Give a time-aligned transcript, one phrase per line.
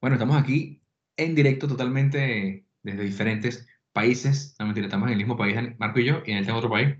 [0.00, 0.82] Bueno, estamos aquí
[1.16, 4.56] en directo totalmente desde diferentes países.
[4.58, 6.96] No mentira, estamos en el mismo país, Marco y yo, y en el otro país.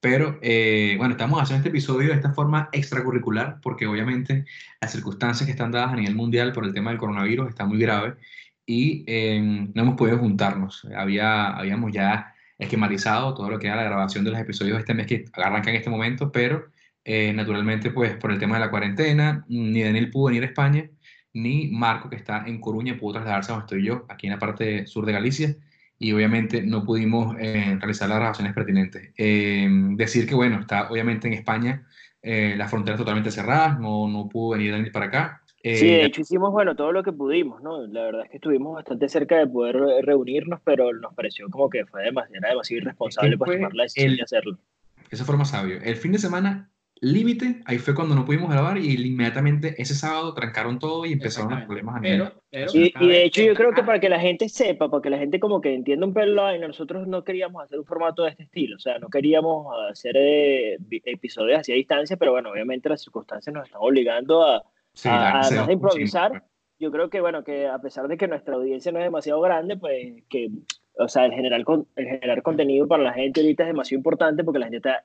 [0.00, 4.44] Pero eh, bueno, estamos haciendo este episodio de esta forma extracurricular porque obviamente
[4.80, 7.78] las circunstancias que están dadas a nivel mundial por el tema del coronavirus están muy
[7.78, 8.14] graves
[8.66, 9.40] y eh,
[9.74, 10.86] no hemos podido juntarnos.
[10.96, 14.94] Había, habíamos ya esquematizado todo lo que era la grabación de los episodios de este
[14.94, 16.66] mes que arranca en este momento, pero
[17.04, 20.90] eh, naturalmente pues por el tema de la cuarentena, ni Daniel pudo venir a España
[21.34, 24.38] ni Marco, que está en Coruña, pudo trasladarse a donde estoy yo, aquí en la
[24.38, 25.56] parte sur de Galicia,
[25.98, 29.12] y obviamente no pudimos eh, realizar las grabaciones pertinentes.
[29.16, 31.86] Eh, decir que, bueno, está obviamente en España
[32.20, 35.42] eh, las fronteras totalmente cerradas, no, no pudo venir Daniel para acá.
[35.62, 37.86] sí, de hecho hicimos, bueno, todo lo que pudimos, ¿no?
[37.86, 41.86] La verdad es que estuvimos bastante cerca de poder reunirnos, pero nos pareció como que
[41.86, 44.58] fue demasiado, era demasiado irresponsable pues, tomar la decisión de hacerlo.
[45.08, 45.78] Eso fue más sabio.
[45.82, 46.71] El fin de semana
[47.02, 51.50] límite, ahí fue cuando no pudimos grabar y inmediatamente ese sábado trancaron todo y empezaron
[51.50, 52.32] los problemas a pero,
[52.72, 55.40] y, de hecho yo creo que para que la gente sepa, para que la gente
[55.40, 58.78] como que entienda un pelo, nosotros no queríamos hacer un formato de este estilo, o
[58.78, 63.66] sea, no queríamos hacer eh, episodios así a distancia, pero bueno, obviamente las circunstancias nos
[63.66, 64.62] están obligando a,
[65.68, 66.44] improvisar,
[66.78, 69.76] yo creo que bueno, que a pesar de que nuestra audiencia no es demasiado grande,
[69.76, 70.50] pues que,
[70.98, 71.64] o sea, el generar,
[71.96, 75.04] el generar contenido para la gente ahorita es demasiado importante porque la gente está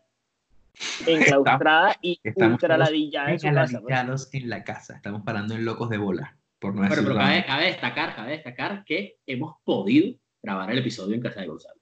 [1.06, 3.82] enclaustrada y ultraladillada en su casa.
[3.82, 4.30] Pues.
[4.34, 6.38] en la casa, estamos parando en locos de bola.
[6.60, 11.14] Por no pero, pero cabe, cabe, destacar, cabe destacar que hemos podido grabar el episodio
[11.14, 11.80] en casa de Gonzalo.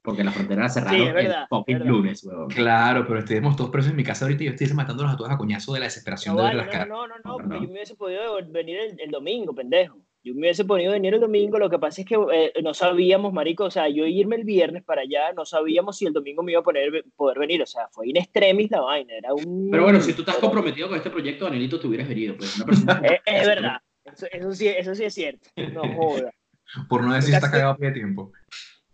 [0.00, 2.48] Porque la frontera cerraron sí, verdad, el fucking lunes, weón.
[2.48, 5.30] Claro, pero estuvimos todos presos en mi casa ahorita y yo estoy matándolos a todos
[5.30, 6.88] a coñazo de la desesperación no, de las caras.
[6.88, 9.98] No, no, no, porque yo me hubiese podido venir el domingo, pendejo.
[10.24, 13.32] Yo me hubiese ponido venir el domingo, lo que pasa es que eh, no sabíamos,
[13.32, 16.52] marico, o sea, yo irme el viernes para allá, no sabíamos si el domingo me
[16.52, 19.68] iba a poder venir, o sea, fue in extremis la vaina, era un...
[19.70, 22.58] Pero bueno, si tú estás comprometido con este proyecto, Danielito, te hubieras venido, pues,
[23.26, 26.32] es, verdad, eso, sí, eso sí es cierto, no joda.
[26.88, 28.32] Por no decir está cagado de tiempo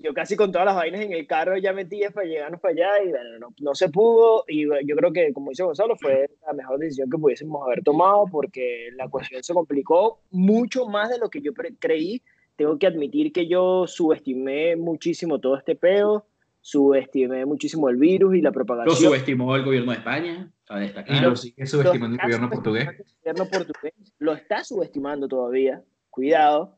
[0.05, 3.05] yo casi con todas las vainas en el carro ya metías para llegarnos para allá
[3.05, 6.53] y bueno, no, no, se pudo y yo creo que como dice Gonzalo fue la
[6.53, 11.31] mejor decisión que pudiésemos haber tomado porque la cuestión se complicó mucho más de lo
[11.31, 12.23] que yo creí.
[12.55, 16.27] Tengo que admitir que yo subestimé muchísimo todo este peo,
[16.61, 18.95] subestimé muchísimo el virus y la propagación.
[18.95, 21.17] Lo subestimó el gobierno de España, a destacar.
[21.17, 22.89] Y lo sigue subestimando el gobierno portugués.
[22.89, 26.77] El gobierno portugués lo está subestimando todavía, cuidado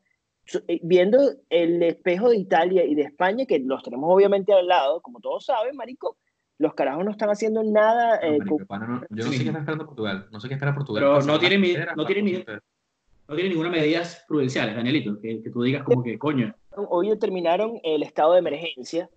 [0.81, 1.19] viendo
[1.49, 5.45] el espejo de Italia y de España, que los tenemos obviamente al lado, como todos
[5.45, 6.17] saben, marico,
[6.57, 8.19] los carajos no están haciendo nada.
[8.21, 11.03] Eh, yo no sé qué está esperando Portugal, no sé qué espera Portugal.
[11.03, 11.57] Pero no tiene,
[11.95, 12.45] no, tiene
[13.27, 16.55] no tiene ninguna medidas prudenciales, Danielito, que, que tú digas como que coño.
[16.89, 19.09] Hoy determinaron el estado de emergencia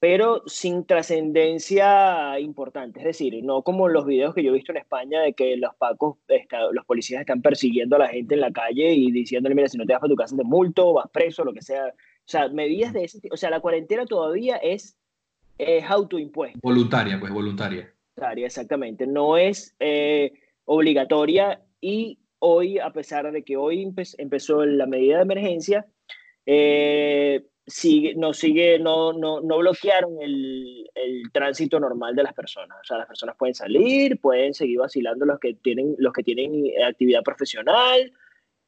[0.00, 3.00] pero sin trascendencia importante.
[3.00, 5.74] Es decir, no como los videos que yo he visto en España de que los
[5.74, 6.18] pacos,
[6.72, 9.84] los policías están persiguiendo a la gente en la calle y diciéndole, mira, si no
[9.84, 11.86] te vas para tu casa de multo, vas preso, lo que sea.
[11.88, 13.34] O sea, medidas de ese tipo.
[13.34, 14.96] O sea, la cuarentena todavía es,
[15.56, 16.58] es autoimpuesta.
[16.62, 17.92] Voluntaria, pues voluntaria.
[18.16, 19.06] Voluntaria, exactamente.
[19.06, 20.32] No es eh,
[20.64, 25.86] obligatoria y hoy, a pesar de que hoy empezó la medida de emergencia,
[26.46, 32.78] eh, sigue, no, sigue, no, no, no bloquearon el, el, tránsito normal de las personas.
[32.80, 36.64] O sea, las personas pueden salir, pueden seguir vacilando los que tienen, los que tienen
[36.86, 38.12] actividad profesional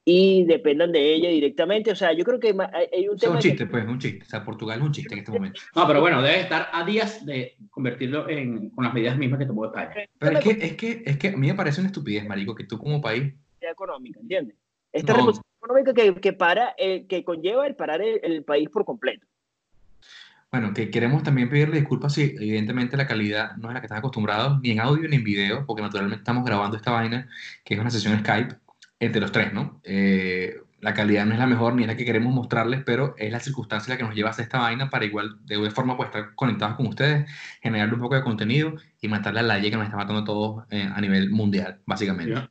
[0.05, 1.91] y dependan de ella directamente.
[1.91, 3.39] O sea, yo creo que hay un tema...
[3.39, 4.25] Es un chiste, pues, un chiste.
[4.25, 5.61] O sea, Portugal es un chiste en este momento.
[5.75, 9.47] No, pero bueno, debe estar a días de convertirlo en, con las medidas mismas que
[9.47, 9.95] tomó España.
[10.19, 12.65] Pero es que, es que, es que a mí me parece una estupidez, marico, que
[12.65, 13.35] tú como país...
[13.61, 14.57] Económica, ¿entiendes?
[14.93, 19.27] Esta no económica que, que, para, eh, que conlleva el parar el, país por completo.
[20.51, 23.99] Bueno, que queremos también pedirle disculpas si evidentemente la calidad no es la que están
[23.99, 27.29] acostumbrados, ni en audio ni en video, porque naturalmente estamos grabando esta vaina,
[27.65, 28.57] que es una sesión Skype,
[28.99, 29.81] entre los tres, ¿no?
[29.85, 33.31] Eh, la calidad no es la mejor ni es la que queremos mostrarles, pero es
[33.31, 35.97] la circunstancia la que nos lleva a hacer esta vaina para igual, de alguna forma,
[35.97, 37.31] pues estar conectados con ustedes,
[37.63, 40.65] generar un poco de contenido y matarle a la que nos está matando a todos
[40.71, 42.49] eh, a nivel mundial, básicamente.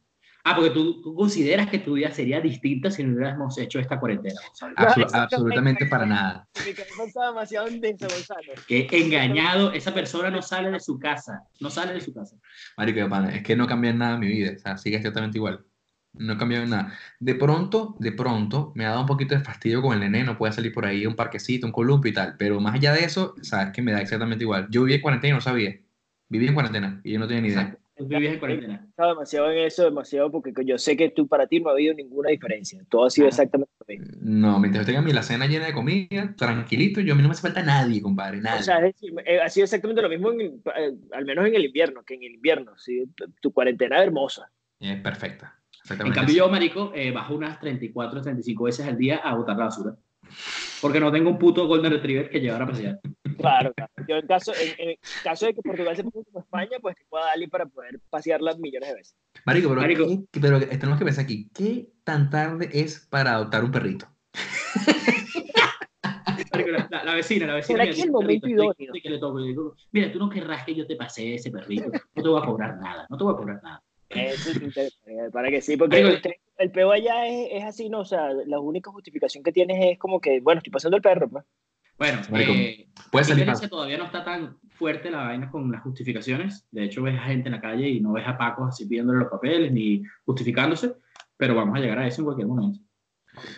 [0.49, 4.39] Ah, porque tú, consideras que tu vida sería distinta si no hubiéramos hecho esta cuarentena,
[5.13, 6.47] absolutamente para nada.
[7.27, 7.67] demasiado
[8.67, 12.35] Que engañado, esa persona no sale de su casa, no sale de su casa.
[12.77, 12.99] Marico,
[13.31, 15.63] es que no cambia nada en mi vida, o sea, sigue exactamente igual.
[16.13, 16.97] No ha cambiado nada.
[17.19, 20.35] De pronto, de pronto, me ha dado un poquito de fastidio con el nene, no
[20.35, 23.35] puede salir por ahí un parquecito, un columpio y tal, pero más allá de eso,
[23.43, 24.65] sabes que me da exactamente igual.
[24.71, 25.79] Yo viví en cuarentena y no sabía.
[26.27, 28.85] Viví en cuarentena y yo no tenía ni idea vivías en cuarentena.
[28.89, 31.93] Estaba demasiado en eso, demasiado, porque yo sé que tú para ti no ha habido
[31.93, 32.81] ninguna diferencia.
[32.89, 34.17] Todo ha sido exactamente lo mismo.
[34.21, 37.29] No, mientras yo tenga mi la cena llena de comida, tranquilito, yo a mí no
[37.29, 38.61] me hace falta nadie, compadre, nadie.
[38.61, 41.65] O sea, es decir, eh, ha sido exactamente lo mismo, eh, al menos en el
[41.65, 42.77] invierno, que en el invierno.
[42.77, 43.09] ¿sí?
[43.41, 44.49] Tu cuarentena es hermosa.
[44.79, 45.55] Es perfecta.
[45.89, 49.65] En cambio, yo, marico, eh, bajo unas 34, 35 veces al día a botar la
[49.65, 49.95] basura.
[50.81, 52.99] Porque no tengo un puto Golden Retriever que llevar a pasear.
[53.37, 53.91] Claro, claro.
[54.07, 57.25] Yo en caso, en, caso de que Portugal se ponga como España, pues que pueda
[57.25, 59.15] darle para poder pasearla millones de veces.
[59.45, 60.07] Marico, pero, Marico.
[60.41, 64.07] pero tenemos que pensar aquí, ¿qué tan tarde es para adoptar un perrito?
[66.89, 67.83] la, la, vecina, la vecina.
[67.83, 69.75] Mira, el momento idóneo?
[69.91, 72.77] mira, tú no querrás que yo te pase ese perrito, no te voy a cobrar
[72.77, 73.83] nada, no te voy a cobrar nada.
[74.09, 76.21] Eso es para que sí, porque el,
[76.59, 78.01] el peo allá es, es, así, ¿no?
[78.01, 81.29] O sea, la única justificación que tienes es como que, bueno, estoy pasando el perro,
[81.29, 81.45] pues.
[81.97, 86.65] Bueno, eh, puede salir todavía no está tan fuerte la vaina con las justificaciones.
[86.71, 89.19] De hecho, ves a gente en la calle y no ves a Paco así pidiéndole
[89.19, 90.93] los papeles ni justificándose,
[91.35, 92.79] pero vamos a llegar a eso en cualquier momento.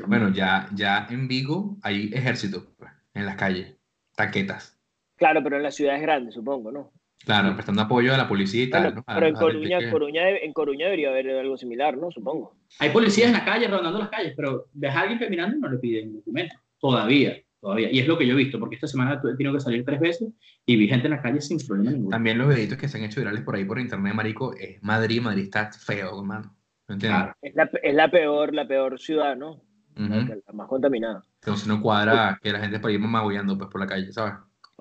[0.08, 3.76] Bueno, ya, ya en Vigo hay ejército pues, en las calles,
[4.16, 4.80] taquetas.
[5.18, 6.92] Claro, pero en las ciudades grandes, supongo, ¿no?
[7.26, 9.04] Claro, prestando apoyo a la policía y tal.
[9.06, 12.12] Pero en Coruña, Coruña, en Coruña debería haber algo similar, ¿no?
[12.12, 12.56] Supongo.
[12.80, 15.70] Hay policías en la calle, rondando las calles, pero ves a alguien caminando y no
[15.70, 16.56] le piden documento.
[16.80, 17.92] Todavía, todavía.
[17.92, 20.00] Y es lo que yo he visto, porque esta semana he tenido que salir tres
[20.00, 20.30] veces
[20.66, 22.10] y vi gente en la calle sin problema ninguno.
[22.10, 25.22] También los videitos que se han hecho virales por ahí por internet, marico, es Madrid.
[25.22, 26.56] Madrid está feo, hermano.
[26.88, 27.34] ¿No entiendes?
[27.42, 29.62] Es, la, es la peor, la peor ciudad, ¿no?
[29.96, 31.24] la, más contaminada.
[31.36, 34.34] Entonces no cuadra que la gente por ahí magullando pues, por la calle, ¿sabes?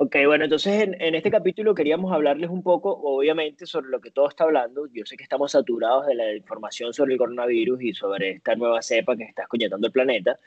[0.03, 4.31] Ok, bueno, entonces en, este capítulo queríamos hablarles un poco, obviamente, sobre lo que todo
[4.31, 4.87] está hablando.
[4.95, 8.81] Yo sé que estamos saturados de la información sobre el coronavirus y sobre esta nueva
[8.81, 10.41] cepa que está escoñetando el planeta.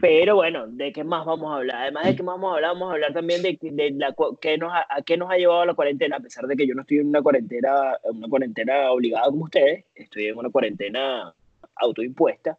[0.00, 1.82] Pero bueno, ¿de qué más vamos a hablar?
[1.82, 4.56] Además de qué más vamos a hablar, vamos a hablar también de, de la, qué
[4.56, 6.96] nos a qué nos ha llevado la cuarentena, a pesar de que yo no estoy
[6.96, 11.34] en una cuarentena, una cuarentena obligada como ustedes, estoy en una cuarentena
[11.76, 12.56] autoimpuesta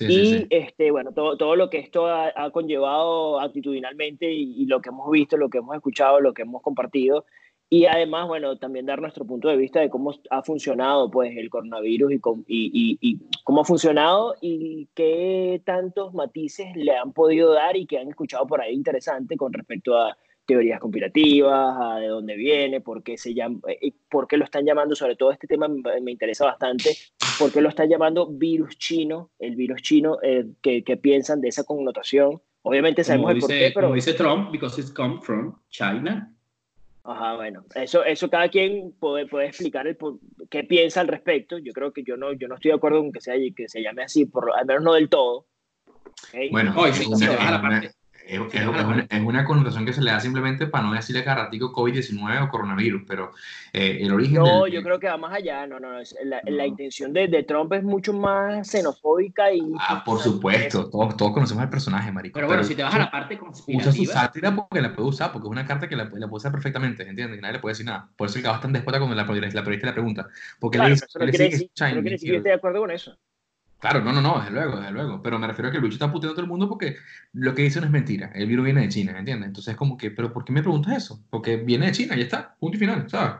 [0.00, 5.10] y este, bueno, todo, todo lo que esto ha, conllevado actitudinalmente y, lo que hemos
[5.10, 7.24] visto, lo que hemos escuchado, lo que hemos compartido.
[7.70, 11.50] Y además, bueno, también dar nuestro punto de vista de cómo ha funcionado pues, el
[11.50, 17.76] coronavirus y, y, y, cómo ha funcionado y qué tantos matices le han podido dar
[17.76, 20.16] y que han escuchado por ahí interesante con respecto a
[20.48, 24.64] teorías conspirativas, a de dónde viene, por qué, se llama, eh, por qué lo están
[24.64, 26.96] llamando, sobre todo este tema me interesa bastante,
[27.38, 31.48] por qué lo están llamando virus chino, el virus chino, eh, que, que, piensan de
[31.48, 32.40] esa connotación.
[32.62, 33.88] Obviamente sabemos el por qué, pero...
[33.88, 36.34] Como dice Trump, because it's come from China.
[37.04, 39.98] Ajá, bueno, eso, eso cada quien puede, puede explicar el
[40.48, 41.58] qué piensa al respecto.
[41.58, 43.82] Yo creo que yo no, yo no estoy de acuerdo con que, sea, que se
[43.82, 45.46] llame así, por, al menos no del todo.
[46.50, 47.90] Bueno, hoy, si, si la parte,
[48.28, 52.48] es, es, una, connotación que se le da simplemente para no decirle cada COVID-19 o
[52.50, 53.32] coronavirus, pero
[53.72, 54.34] eh, el origen.
[54.34, 55.66] No, yo creo que va más allá.
[55.66, 55.88] No, no,
[56.24, 59.62] la, la intención de, de, Trump es mucho más xenofóbica y.
[59.80, 62.34] Ah, por supuesto, todos, todos conocemos al personaje, marico.
[62.34, 63.90] Pero bueno, si te vas a la parte conspirativa.
[63.90, 66.36] Usa su sátira porque la puede usar, porque es una carta que la, la puede
[66.36, 67.38] usar perfectamente, ¿entiendes?
[67.38, 68.10] Y nadie le puede decir nada.
[68.14, 70.28] Por eso el cabrón tan despota cuando la, la periodista le pregunta.
[70.60, 72.54] Porque claro, le dice, no quiere decir, que no quiere decir que yo esté de
[72.54, 73.16] acuerdo con eso.
[73.80, 75.22] Claro, no, no, no, desde luego, desde luego.
[75.22, 76.96] Pero me refiero a que el bicho está puteando a todo el mundo porque
[77.32, 78.32] lo que dice no es mentira.
[78.34, 79.48] El virus viene de China, ¿entiendes?
[79.48, 81.24] Entonces es como que, ¿pero por qué me preguntas eso?
[81.30, 83.36] Porque viene de China, ya está, punto y final, ¿sabes?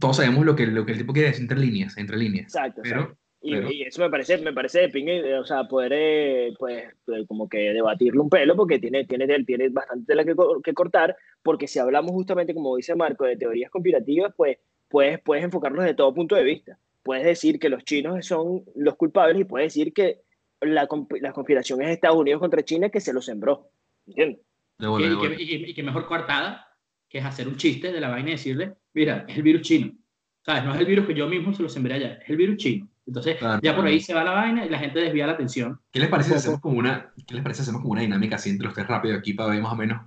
[0.00, 2.46] Todos sabemos lo que, lo que el tipo quiere decir entre líneas, entre líneas.
[2.46, 6.84] Exacto, pero, Y, eso me parece, me parece de pingue, o sea, poder, eh, pues,
[7.04, 10.34] pues, como que debatirlo un pelo porque tiene, tiene, tiene bastante tela que,
[10.64, 14.56] que cortar, porque si hablamos justamente, como dice Marco, de teorías conspirativas, pues,
[14.88, 18.96] puedes, puedes enfocarnos de todo punto de vista puedes decir que los chinos son los
[18.96, 20.22] culpables y puedes decir que
[20.60, 20.88] la,
[21.20, 23.70] la conspiración es Estados Unidos contra China que se lo sembró.
[24.08, 24.40] ¿Entiendes?
[25.38, 26.66] y, que, mejor coartada
[27.08, 29.92] que es hacer un chiste de la vaina y decirle, mira, es el virus chino.
[30.44, 30.64] ¿Sabes?
[30.64, 32.88] No es el virus que yo mismo se lo sembré allá, es el virus chino.
[33.06, 35.80] Entonces, ya por ahí se va la vaina y la gente desvía la atención.
[35.92, 38.50] ¿Qué les parece si hacemos como una, ¿qué les parece hacemos como una dinámica así
[38.50, 40.02] entre los tres rápido aquí para ver más o menos,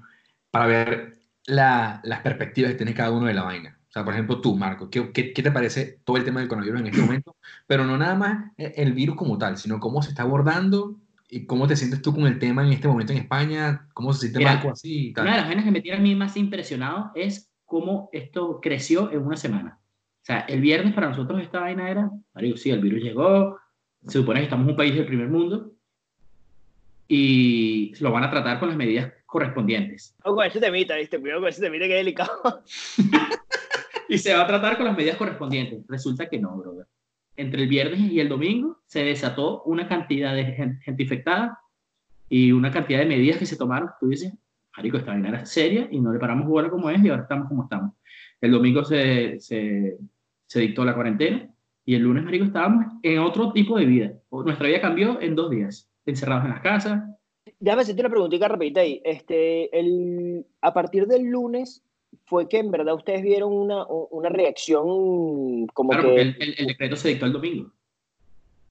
[0.51, 3.78] para ver la, las perspectivas que tiene cada uno de la vaina?
[3.89, 6.81] O sea, por ejemplo, tú, Marco, ¿qué, qué, te parece todo el tema del coronavirus
[6.81, 7.35] en este momento?
[7.65, 11.67] Pero no nada más el virus como tal, sino cómo se está abordando y cómo
[11.67, 14.71] te sientes tú con el tema en este momento en España, cómo se siente Marco
[14.71, 15.25] así y tal.
[15.25, 19.11] Una de las vainas que me tiene a mí más impresionado es cómo esto creció
[19.11, 19.79] en una semana.
[20.21, 23.57] O sea, el viernes para nosotros esta vaina era, digo, sí, el virus llegó,
[24.05, 25.71] se supone que estamos en un país del primer mundo
[27.07, 30.15] y lo van a tratar con las medidas correspondientes.
[30.23, 31.17] O con ese temita, ¿viste?
[31.17, 32.63] Primero con ese temita que es delicado.
[34.09, 35.85] y se va a tratar con las medidas correspondientes.
[35.87, 36.87] Resulta que no, brother.
[37.37, 41.59] Entre el viernes y el domingo se desató una cantidad de gente, infectada
[42.27, 43.89] y una cantidad de medidas que se tomaron.
[43.99, 44.33] Tú dices,
[44.75, 47.47] Marico, esta vaina era seria y no le paramos bola como es y ahora estamos
[47.47, 47.93] como estamos.
[48.41, 49.97] El domingo se, se,
[50.47, 51.49] se dictó la cuarentena
[51.85, 54.13] y el lunes, Marico, estábamos en otro tipo de vida.
[54.31, 57.03] Nuestra vida cambió en dos días, encerrados en las casas.
[57.59, 59.01] Déjame hacerte una preguntita rapidita ahí.
[59.05, 61.83] Este, el, a partir del lunes,
[62.29, 66.21] fue que en verdad ustedes vieron una, una reacción como claro, que...
[66.21, 67.71] El, el, decreto se dictó el domingo.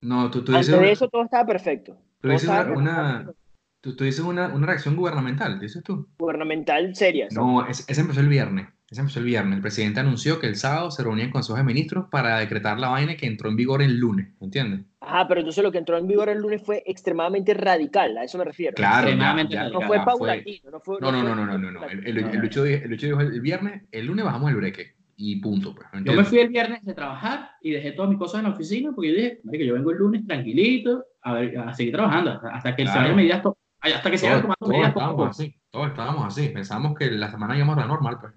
[0.01, 1.99] No, tú, tú Antes dices, de eso todo estaba perfecto.
[2.21, 3.33] tú dices una, una-
[3.81, 6.07] tú, tú dices una, una reacción gubernamental, dices tú.
[6.19, 7.29] Gubernamental seria.
[7.31, 7.37] ¿sabes?
[7.37, 8.69] No, ese, ese empezó el viernes.
[8.91, 9.57] Ese empezó el viernes.
[9.57, 13.17] El presidente anunció que el sábado se reunían con sus ministros para decretar la vaina
[13.17, 14.87] que entró en vigor el lunes, ¿entiendes?
[15.01, 18.39] Ajá, pero entonces lo que entró en vigor el lunes fue extremadamente radical, a eso
[18.39, 18.75] me refiero.
[18.75, 19.81] Claro, Extremadamente ya- radical.
[19.83, 20.99] No fue paulatino, no fue...
[21.01, 21.85] No, no, no, no, no, no, no.
[21.85, 22.43] El, el, el No.
[22.43, 25.75] Lucho, dijo- el Lucho dijo el viernes, el lunes bajamos el breque y punto.
[25.75, 28.55] Pues, Yo me fui el viernes de trabajar y dejé todas mis cosas en la
[28.55, 32.41] oficina porque yo dije, marico, yo vengo el lunes tranquilito a, ver, a seguir trabajando
[32.51, 33.01] hasta, que se Claro.
[33.03, 33.43] vayan medidas,
[33.81, 36.49] hasta que se vayan Todos, tomando todos medidas a estábamos así, todos estábamos así.
[36.49, 38.33] Pensamos que la semana íbamos a la normal, pues.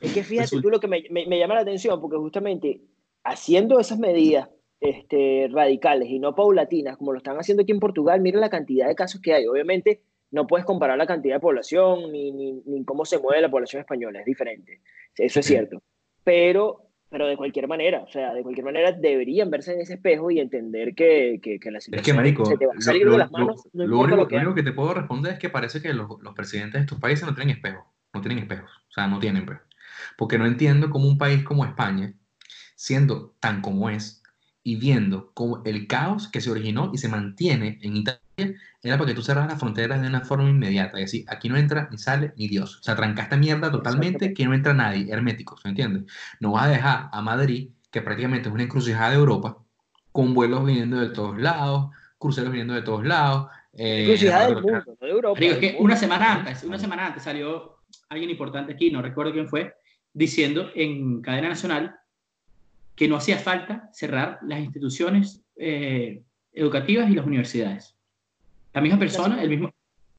[0.00, 2.80] Es que fíjate Resulta- tú lo que me, me- me llama la atención, porque justamente
[3.24, 4.48] haciendo esas medidas
[4.80, 8.86] este, radicales y no paulatinas, como lo están haciendo aquí en Portugal, mira la cantidad
[8.88, 9.46] de casos que hay.
[9.46, 13.50] Obviamente no puedes comparar la cantidad de población ni, ni, ni cómo se mueve la
[13.50, 14.80] población española, es diferente.
[15.16, 15.54] Eso es Sí.
[15.54, 15.82] cierto.
[16.22, 20.30] Pero, pero de cualquier manera, o sea, de cualquier manera deberían verse en ese espejo
[20.30, 22.80] y entender que, que, que la Es situación que, marico, se te va a lo,
[22.80, 24.72] salir lo- de las lo- manos, no lo único, lo que lo único que te
[24.72, 27.84] puedo responder es que parece que los, los presidentes de estos países no tienen espejos.
[28.14, 28.70] No tienen espejos.
[28.88, 29.58] O sea, no tienen, pues.
[30.18, 32.12] Porque no entiendo cómo un país como España,
[32.74, 34.20] siendo tan como es,
[34.64, 38.20] y viendo como el caos que se originó y se mantiene en Italia,
[38.82, 40.98] era para que tú cerras las fronteras de una forma inmediata.
[40.98, 42.78] Es decir, aquí no entra ni sale ni Dios.
[42.80, 46.12] O sea, trancaste mierda totalmente que no entra nadie, herméticos, ¿me entiendes?
[46.40, 49.56] No vas a dejar a Madrid, que prácticamente es una encrucijada de Europa,
[50.10, 53.48] con vuelos viniendo de todos lados, cruceros viniendo de todos lados.
[53.72, 55.40] eh, Encrucijada del mundo, no de Europa.
[55.40, 59.32] Marico, es que una semana antes, una semana antes salió alguien importante aquí, no recuerdo
[59.32, 59.74] quién fue,
[60.18, 61.94] diciendo en cadena nacional
[62.96, 66.22] que no hacía falta cerrar las instituciones eh,
[66.52, 67.94] educativas y las universidades.
[68.72, 69.70] La misma persona, el mismo...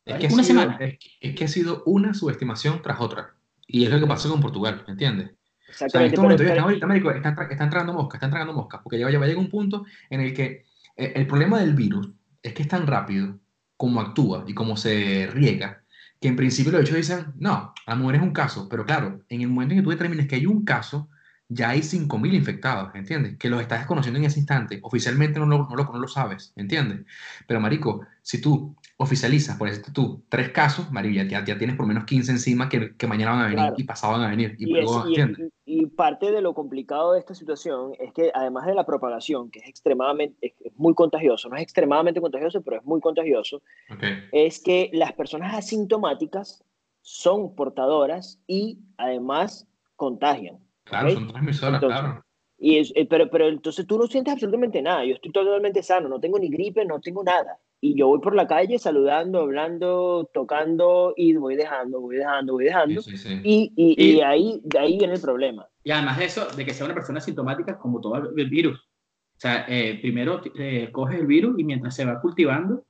[0.06, 0.78] Es que, ha una sido, semana.
[0.86, 3.36] es, que- es que ha sido una subestimación tras otra.
[3.68, 5.28] Y es lo que pasó con Portugal, ¿me entiendes?
[5.30, 6.44] O sea, en Exactamente.
[6.44, 9.26] este pero- ahorita, marico, están, están tragando moscas, están tragando moscas, porque ya, ya va
[9.26, 10.66] a llegar un punto en el que
[10.96, 12.10] eh, el problema del virus
[12.42, 13.38] es que es tan rápido
[13.76, 15.79] como actúa y como se riega,
[16.20, 19.24] que en principio los hechos dicen, no, a lo mejor es un caso, pero claro,
[19.30, 21.10] en el momento en que tú determines que hay un caso,
[21.48, 23.38] ya hay 5.000 infectados, ¿entiendes?
[23.38, 24.80] Que los estás desconociendo en ese instante.
[24.84, 27.06] Oficialmente no lo, no lo, no lo sabes, ¿entiendes?
[27.48, 31.88] Pero, marico, si tú oficializas, por ejemplo, tú, tres casos, marico, ya, ya, tienes por
[31.88, 33.76] menos 15 encima que, que mañana van a venir Claro.
[33.78, 34.56] y pasado van a venir.
[34.60, 38.30] Y, Y, es- luego, y- y- parte de lo complicado de esta situación es que
[38.34, 42.62] además de la propagación, que es extremadamente, es, es muy contagioso, no es extremadamente contagioso,
[42.62, 44.04] pero es muy contagioso, Ok.
[44.34, 46.62] es que las personas asintomáticas
[47.02, 49.66] son portadoras y además
[49.96, 50.60] contagian.
[50.84, 51.14] Claro, ¿ok?
[51.14, 52.26] son transmisoras, Entonces, claro.
[52.58, 55.06] Y es- eh, pero, pero entonces tú no sientes absolutamente nada.
[55.06, 57.58] Yo estoy totalmente sano, no tengo ni gripe, no tengo nada.
[57.82, 62.66] Y yo voy por la calle saludando, hablando, tocando y voy dejando, voy dejando, voy
[62.66, 63.02] dejando.
[63.02, 63.42] Sí, sí, sí.
[63.44, 65.68] Y, y, y Y- ahí, de ahí viene el problema.
[65.84, 68.80] Y además de eso, de que sea una persona asintomática como todo el virus.
[68.80, 72.86] O sea, eh, primero eh, coges el virus y mientras se va cultivando,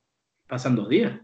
[0.48, 1.20] pasan dos días.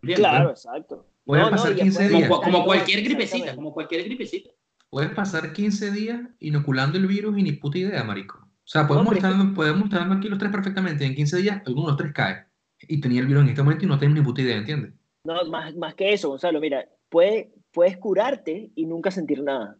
[0.00, 1.06] Claro, exacto.
[1.24, 2.28] Pueden pasar y 15 después- días.
[2.28, 4.50] Como, como No, cualquier gripecita, como cualquier gripecita.
[4.90, 8.38] Puedes pasar 15 días inoculando el virus y ni puta idea, marico.
[8.38, 11.04] O sea, podemos, estar, podemos estar aquí los tres perfectamente.
[11.04, 12.46] En 15 días, alguno de los tres cae.
[12.88, 14.92] Y tenía el virus en este momento y no tenemos ni puta idea, ¿entiendes?
[15.24, 19.76] No, más, más que eso, Gonzalo, mira, puede, puedes curarte y nunca sentir nada.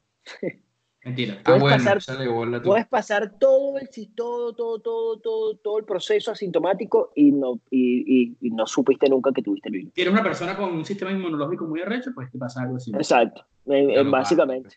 [1.04, 1.34] Mentira.
[1.40, 2.62] Ah, Puedes bueno, pasar- sale bola.
[2.62, 7.60] Puedes pasar todo el, si- todo, todo, todo, todo, todo el proceso asintomático y no,
[7.70, 9.92] y, y- y no supiste nunca que tuviste el virus.
[9.94, 12.90] Si eres una persona con un sistema inmunológico muy arrecho, pues te pasa algo así.
[12.94, 14.76] Exacto, en- en- básicamente.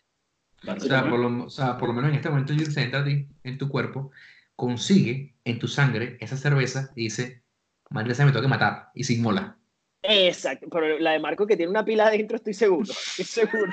[0.66, 3.26] O sea, por lo, o sea, por lo menos en este momento, entra a ti,
[3.44, 4.10] en tu cuerpo,
[4.54, 7.42] consigue en tu sangre esa cerveza y dice,
[7.90, 9.56] madre se me tengo que matar, y se inmola.
[10.02, 13.72] Exacto, pero la de Marco que tiene una pila adentro, estoy seguro, estoy seguro.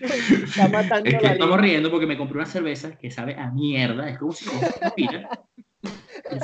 [0.00, 3.50] Está matando Es que la Estamos riendo porque me compré una cerveza que sabe a
[3.50, 4.08] mierda.
[4.08, 5.28] Es como si coges una pila,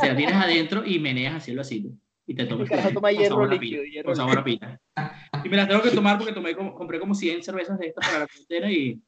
[0.00, 1.90] se la tienes adentro y meneas así el vasito.
[2.26, 4.80] Y te tomas tu- toma con hierro sabor líquido, pila, hierro con sabor a pila.
[5.44, 8.06] Y me las tengo que tomar porque tomé como- compré como 100 cervezas de estas
[8.06, 9.00] para la cuarentena y...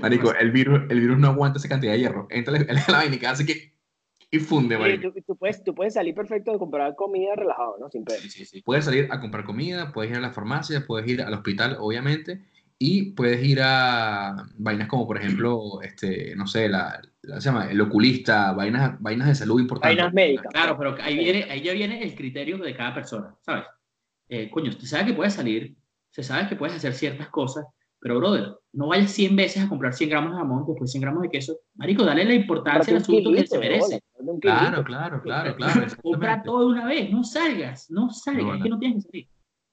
[0.00, 2.26] Marico, el virus, el virus no aguanta esa cantidad de hierro.
[2.30, 3.74] Entra en la vaina y queda así que...
[4.30, 5.12] Y funde, Sí, marico.
[5.12, 7.90] tú, tú puedes, tú puedes salir perfecto de comprar comida relajado, ¿no?
[7.90, 8.18] Sin pedo.
[8.18, 8.62] Sí, sí, sí.
[8.62, 12.44] Puedes salir a comprar comida, puedes ir a la farmacia, puedes ir al hospital, obviamente,
[12.78, 17.70] y puedes ir a vainas como, por ejemplo, este, no sé, la, la- se llama
[17.70, 19.96] el oculista, vainas, vainas de salud importantes.
[19.96, 20.52] Vainas médicas.
[20.52, 23.64] Claro, pero ahí, viene, ahí ya viene el criterio de cada persona, ¿sabes?
[24.28, 25.74] Eh, coño, se sabe que puedes salir,
[26.10, 27.66] se sabe que puedes hacer ciertas cosas,
[28.00, 31.22] pero, brother, no vayas 100 veces a comprar 100 gramos de jamón, después 100 gramos
[31.22, 31.56] de queso.
[31.74, 34.02] Marico, dale la importancia al asunto que se merece.
[34.40, 35.86] Claro, claro, claro, claro.
[36.02, 39.28] Compra todo de una vez, no salgas, no salgas, es que no tienes que salir.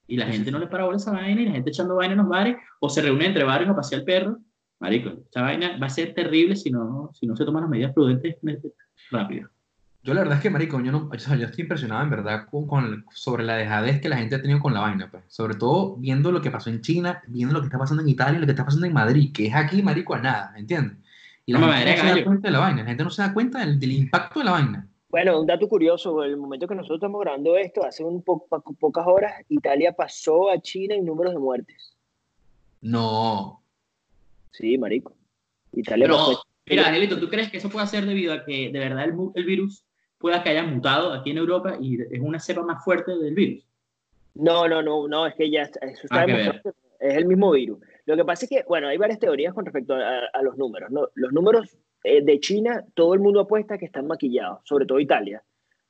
[0.10, 1.96] Y la Sí, gente sí, no le para bola esa vaina y la gente echando
[1.96, 4.38] vaina en los bares o se reúne entre bares a pasear el perro
[4.79, 7.93] Marico, esta vaina va a ser terrible si no, si no se toman las medidas
[7.93, 8.38] prudentes
[9.10, 9.50] rápido.
[10.08, 12.48] Yo la verdad es que, marico, yo, no, o sea, yo estoy impresionado en verdad
[12.50, 15.26] con, con, sobre la dejadez que la gente ha tenido con la vaina, pues.
[15.28, 18.40] Sobre todo viendo lo que pasó en China, viendo lo que está pasando en Italia,
[18.40, 20.98] lo que está pasando en Madrid, que es aquí, marico, a nada, ¿entiendes?
[21.46, 23.22] Y la No gente no se da cuenta de la vaina, la gente no se
[23.22, 24.88] da cuenta del, del impacto de la vaina.
[25.10, 28.62] Bueno, un dato curioso, el momento que nosotros estamos grabando esto, hace un po- po-
[28.80, 31.98] pocas horas, Italia pasó a China en números de muertes.
[32.82, 33.62] No,
[34.52, 35.14] Sí, marico.
[35.74, 36.44] Italia Pero, pasó.
[36.66, 39.46] mira, Danielito, ¿tú crees que eso puede ser debido a que de verdad el, el
[39.46, 39.84] virus
[40.18, 43.66] pueda que haya mutado aquí en Europa y es una cepa más fuerte del virus?
[44.36, 47.52] No, no, no, no, es que ya está, eso está Ah, demostrado es el mismo
[47.52, 47.80] virus.
[48.06, 50.90] Lo que pasa es que, bueno, hay varias teorías con respecto a, a los números.
[50.92, 51.10] ¿no?
[51.16, 55.44] Los números eh, de China, todo el mundo apuesta que están maquillados, sobre todo Italia,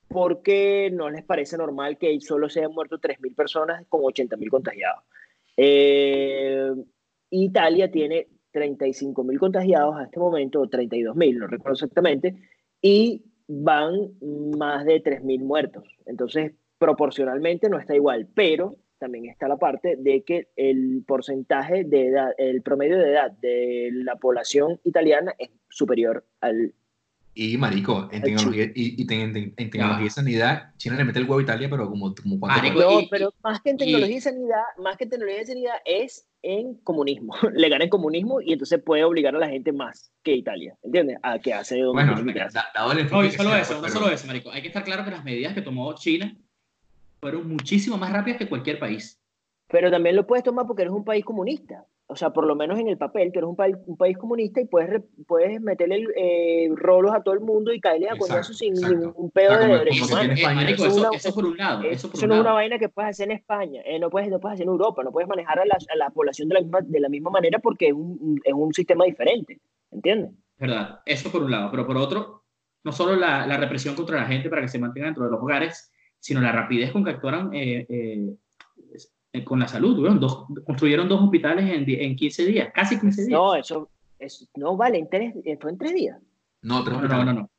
[0.07, 5.03] porque no les parece normal que solo se hayan muerto 3.000 personas con 80.000 contagiados.
[5.55, 6.73] Eh,
[7.29, 12.35] Italia tiene 35.000 contagiados a este momento, o 32.000, no recuerdo exactamente,
[12.81, 14.11] y van
[14.57, 15.83] más de 3.000 muertos.
[16.05, 22.07] Entonces, proporcionalmente no está igual, pero también está la parte de que el porcentaje de
[22.07, 26.73] edad, el promedio de edad de la población italiana es superior al...
[27.35, 31.03] y marico, en tecnología, y, y te- en, en- en tecnología y sanidad, China le
[31.05, 32.79] mete el huevo a Italia, pero como, como cuatro Marico.
[32.81, 35.45] No, y- pero más que en y- tecnología y sanidad, más que en tecnología y
[35.45, 37.33] sanidad es en comunismo.
[37.53, 41.17] Le gana en comunismo y entonces puede obligar a la gente más que Italia, ¿entiendes?
[41.23, 43.93] A que hace donde Bueno, da- dado el No, y solo eso, pues, no pero-
[43.93, 44.51] solo eso, marico.
[44.51, 46.35] Hay que estar claro que las medidas que tomó China
[47.19, 49.19] fueron muchísimo más rápidas que cualquier país.
[49.69, 51.85] Pero también lo puedes tomar porque eres un país comunista.
[52.09, 54.61] O sea, por lo menos en el papel, tú eres un país, un país comunista
[54.61, 58.73] y puedes, puedes meterle eh, rolos a todo el mundo y caerle a coñazos sin
[58.73, 61.83] ningún pedo O sea, de marico, Eso es eso, eso por un lado.
[61.83, 62.55] Eso, por Eso un no es una lado.
[62.55, 65.11] vaina que puedes hacer en España, eh, no, puedes, no puedes hacer en Europa, no
[65.11, 67.87] puedes manejar a la, a la población de la, misma, de la misma manera porque
[67.87, 69.59] es un, es un sistema diferente,
[69.91, 70.31] ¿entiendes?
[70.57, 71.01] ¿verdad?
[71.05, 72.43] Eso por un lado, pero por otro,
[72.83, 75.41] no solo la, la represión contra la gente para que se mantengan dentro de los
[75.41, 78.35] hogares, sino la rapidez con que actuaron eh, eh, eh,
[79.43, 79.99] con la salud.
[79.99, 80.19] weón.
[80.19, 83.31] Dos, construyeron dos hospitales en, en 15 días, casi 15 días.
[83.31, 86.17] No, eso, es, no vale, en tres, eh, fue en tres días.
[86.61, 87.49] No, tres no, no, no, no.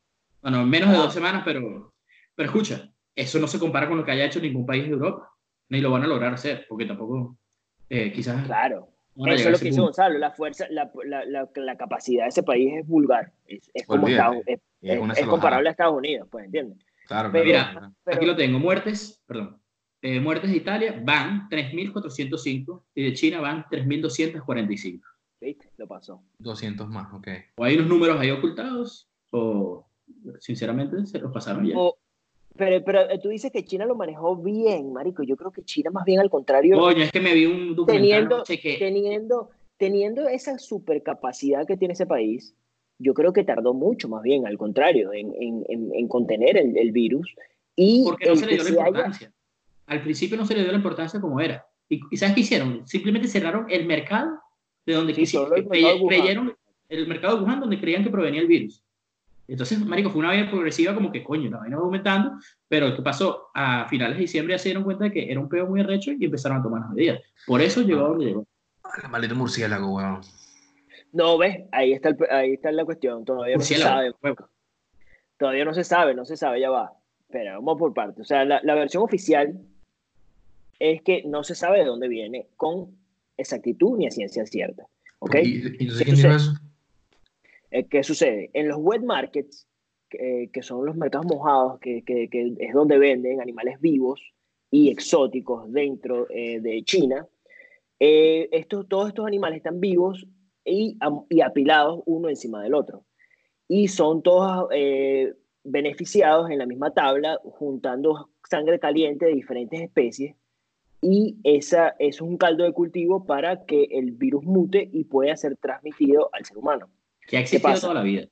[0.41, 1.93] No, no, en menos de dos semanas, pero,
[2.35, 5.29] pero escucha, eso no se compara con lo que haya hecho ningún país de Europa,
[5.69, 7.37] ni lo van a lograr hacer, porque tampoco,
[7.89, 8.45] eh, quizás...
[8.45, 8.87] Claro.
[9.15, 9.81] Eso es lo que hizo.
[9.83, 13.85] Gonzalo, la fuerza, la, la, la, la capacidad de ese país es vulgar, es, es
[13.85, 14.07] como.
[14.07, 16.77] Estados- es, es es- comparable a Estados Unidos, pues, ¿entiendes?
[17.05, 17.91] Claro, Pero- Mira.
[18.05, 19.59] Pero- Aquí lo tengo, muertes, perdón,
[20.01, 25.01] eh, muertes de Italia van 3.405 y de China van 3.245.
[25.41, 25.69] ¿Viste?
[25.77, 26.21] Lo pasó.
[26.39, 27.27] 200 más, ok.
[27.57, 29.85] O hay unos números ahí ocultados, o
[30.39, 31.77] sinceramente se los pasaron ya.
[31.77, 31.97] O-
[32.57, 35.23] pero, pero eh, tú dices que China lo manejó bien, marico.
[35.23, 38.27] Yo creo que China más bien al contrario, Coño, es que me vi un documental
[38.27, 42.53] Teniendo- que teniendo, teniendo esa supercapacidad que tiene ese país,
[42.97, 46.77] yo creo que tardó mucho más bien, al contrario, en, en, en, en contener el,
[46.77, 47.33] el virus.
[47.77, 49.33] Y porque no se le dio la se haya- importancia.
[49.89, 51.65] Al principio no se le dio la importancia como era.
[51.89, 52.87] ¿Y, y sabes qué hicieron?
[52.87, 54.39] Simplemente cerraron el mercado
[54.85, 56.55] de donde Sí, el mercado creyeron,
[56.87, 58.83] el mercado de Wuhan donde creían que provenía el virus.
[59.47, 62.33] Entonces, marico, fue una vaina progresiva como que, coño, la vaina va aumentando,
[62.67, 63.47] pero ¿qué pasó?
[63.55, 66.11] A finales de diciembre ya se dieron cuenta de que era un peo muy arrecho
[66.11, 67.19] y empezaron a tomar las medidas.
[67.47, 68.45] Por eso llegó a donde llegó.
[68.83, 70.21] Ah, Maldito murciélago, weón.
[71.11, 73.25] No, ves, ahí está, el, ahí está la cuestión.
[73.25, 74.13] Todavía no se Murciélago, sabe.
[74.21, 74.49] huevo.
[75.39, 76.93] Todavía no se sabe, no se sabe, ya va.
[77.31, 78.21] Pero vamos por partes.
[78.21, 79.59] O sea, la, la versión oficial
[80.79, 82.97] es que no se sabe de dónde viene con
[83.37, 84.87] exactitud ni a ciencia cierta.
[85.19, 85.35] ¿Ok?
[85.43, 86.53] ¿Y, y entonces ¿Qué eso?
[87.71, 88.49] Eh, ¿Qué sucede?
[88.53, 89.67] En los wet markets,
[90.09, 94.21] que, que son los mercados mojados, que, que- que es donde venden animales vivos
[94.71, 97.27] y exóticos dentro eh, de China,
[97.99, 100.25] eh, estos, todos estos animales están vivos
[100.65, 100.97] y,
[101.29, 103.03] y apilados uno encima del otro.
[103.67, 110.35] Y son todos eh, beneficiados en la misma tabla, juntando sangre caliente de diferentes especies.
[111.01, 115.55] Y esa, es un caldo de cultivo para que el virus mute y pueda ser
[115.55, 116.89] transmitido al ser humano
[117.27, 118.27] Que ha existido toda la vida.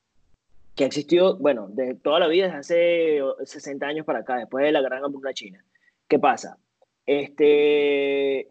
[0.75, 4.65] que ha existido, bueno, de toda la vida, desde hace 60 años para acá, después
[4.65, 5.63] de la gran hambruna china.
[6.07, 6.57] ¿Qué pasa?
[7.05, 8.49] Este,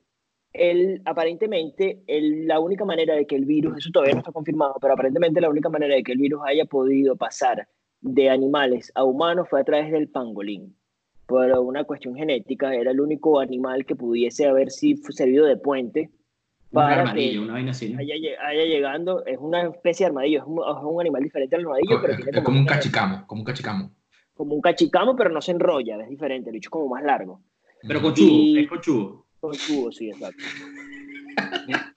[0.52, 4.74] el, aparentemente, el- la única manera de que el virus, eso todavía no está confirmado,
[4.80, 7.68] pero aparentemente la única manera de que el virus haya podido pasar
[8.00, 10.74] de animales a humanos fue a través del pangolín.
[11.26, 16.10] Por una cuestión genética, era el único animal que pudiese haber si servido de puente
[16.70, 17.92] Un para que armadillo, una vaina así.
[17.92, 17.98] ¿no?
[18.00, 21.62] haya, haya llegando, es una especie de armadillo, es un, es un animal diferente al
[21.62, 23.90] armadillo, pero Es, tiene es como un cachicamo, como un cachicamo.
[24.34, 27.42] como un cachicamo, pero no se enrolla, es diferente, el bicho es como más largo.
[27.88, 29.26] Pero con chubo, Y- es con chubo.
[29.40, 30.42] Con tubo, sí, exacto.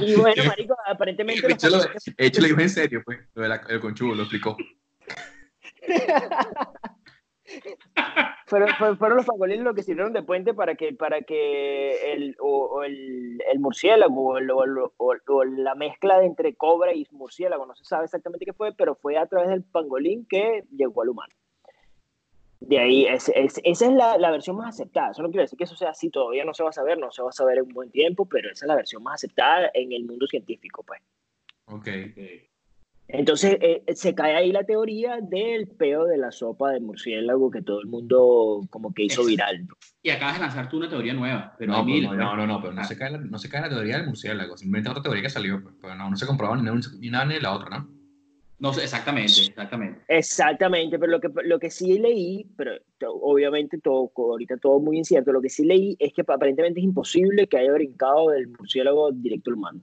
[0.00, 1.44] Y bueno, marico, aparentemente...
[1.44, 4.56] De hecho, lo, de hecho, lo dijo en serio, pues, lo del conchudo, lo explicó.
[8.46, 12.82] fueron, fueron, los pangolines los que sirvieron de puente para que, para que el, o,
[12.82, 18.04] el, el, murciélago o, o, la mezcla de entre cobra y murciélago, no se sabe
[18.04, 21.34] exactamente qué fue, pero fue a través del pangolín que llegó al humano.
[22.60, 25.12] De ahí, es, es, esa es la, la, versión más aceptada.
[25.12, 27.10] Eso no quiere decir que eso sea así, todavía no se va a saber, no
[27.12, 29.70] se va a saber en un buen tiempo, pero esa es la versión más aceptada
[29.74, 31.00] en el mundo científico, pues.
[31.66, 31.80] Ok.
[31.80, 32.47] okay.
[33.08, 37.62] Entonces eh, se cae ahí la teoría del peo de la sopa de murciélago que
[37.62, 39.66] todo el mundo como que hizo viral.
[40.02, 41.54] Y acabas de lanzar tú una teoría nueva.
[41.58, 42.84] Pero no, pues, no, no, no, no, pero no, ah.
[42.84, 45.62] se cae la, no se cae la teoría del murciélago, simplemente otra teoría que salió,
[45.62, 47.98] pues, pero no, no se comprobaba ni, ni una ni la otra, ¿no?
[48.60, 50.00] No sé, exactamente, exactamente.
[50.08, 52.72] Exactamente, pero lo que, lo que sí leí, pero
[53.22, 57.46] obviamente todo, ahorita todo muy incierto, lo que sí leí es que aparentemente es imposible
[57.46, 59.80] que haya brincado del murciélago directo al humano.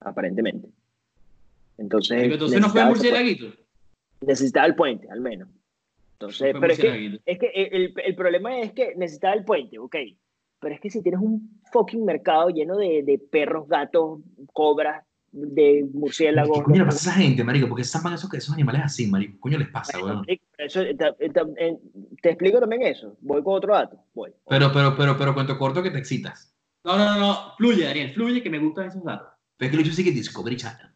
[0.00, 0.68] Aparentemente.
[1.78, 3.46] Entonces, entonces no fue murciélaguito.
[4.20, 5.48] Necesitaba el puente, al menos.
[6.12, 9.96] Entonces, pero es que, es que el, el, problema es que necesitaba el puente, ok.
[10.60, 14.20] Pero es que si tienes un fucking mercado lleno de, de perros, gatos,
[14.54, 15.04] cobras,
[15.36, 16.58] de murciélagos.
[16.58, 17.68] ¿Qué coño le pasa a esa gente, marico?
[17.68, 19.34] Porque zapan esos, esos animales así, marico.
[19.34, 20.24] ¿Qué coño les pasa, weón?
[20.56, 21.78] Eso, te, te,
[22.22, 23.16] te, explico también eso.
[23.20, 23.98] Voy con otro dato.
[24.14, 24.32] Voy.
[24.48, 26.54] Pero, pero, pero, pero, cuento corto que te excitas.
[26.84, 27.54] No, no, no, no.
[27.58, 28.12] Fluye, Daniel.
[28.14, 29.28] Fluye que me gustan esos datos.
[29.56, 30.95] Pero es que lo hecho sí que Discovery Channel.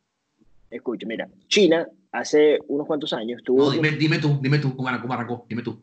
[0.71, 3.65] Escucha, mira, China hace unos cuantos años tuvo...
[3.65, 5.47] No, dime, dime tú, dime tú, ¿cómo arrancó?
[5.49, 5.81] Dime tú.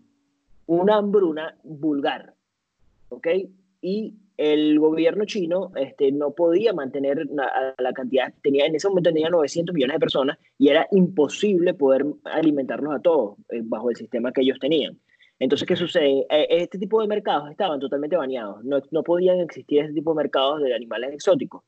[0.65, 2.33] Una hambruna vulgar,
[3.09, 3.27] ¿ok?
[3.81, 9.09] Y el gobierno chino este, no podía mantener la, la, cantidad, tenía, en ese momento
[9.11, 13.95] tenía 900 millones de personas y era imposible poder alimentarlos a todos eh, bajo el
[13.95, 14.99] sistema que ellos tenían.
[15.39, 16.25] Entonces, ¿qué sucede?
[16.29, 20.17] Eh, este tipo de mercados estaban totalmente baneados, no, no podían existir ese tipo de
[20.17, 21.63] mercados de animales exóticos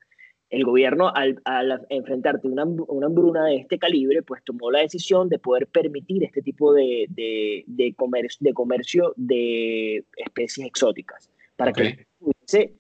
[0.50, 4.80] el gobierno, al, al enfrentarte a una, una, hambruna de este calibre, pues tomó la
[4.80, 11.30] decisión de poder permitir este tipo de, de, de, comercio, de comercio de especies exóticas,
[11.56, 11.96] para okay.
[11.96, 12.74] que pudiese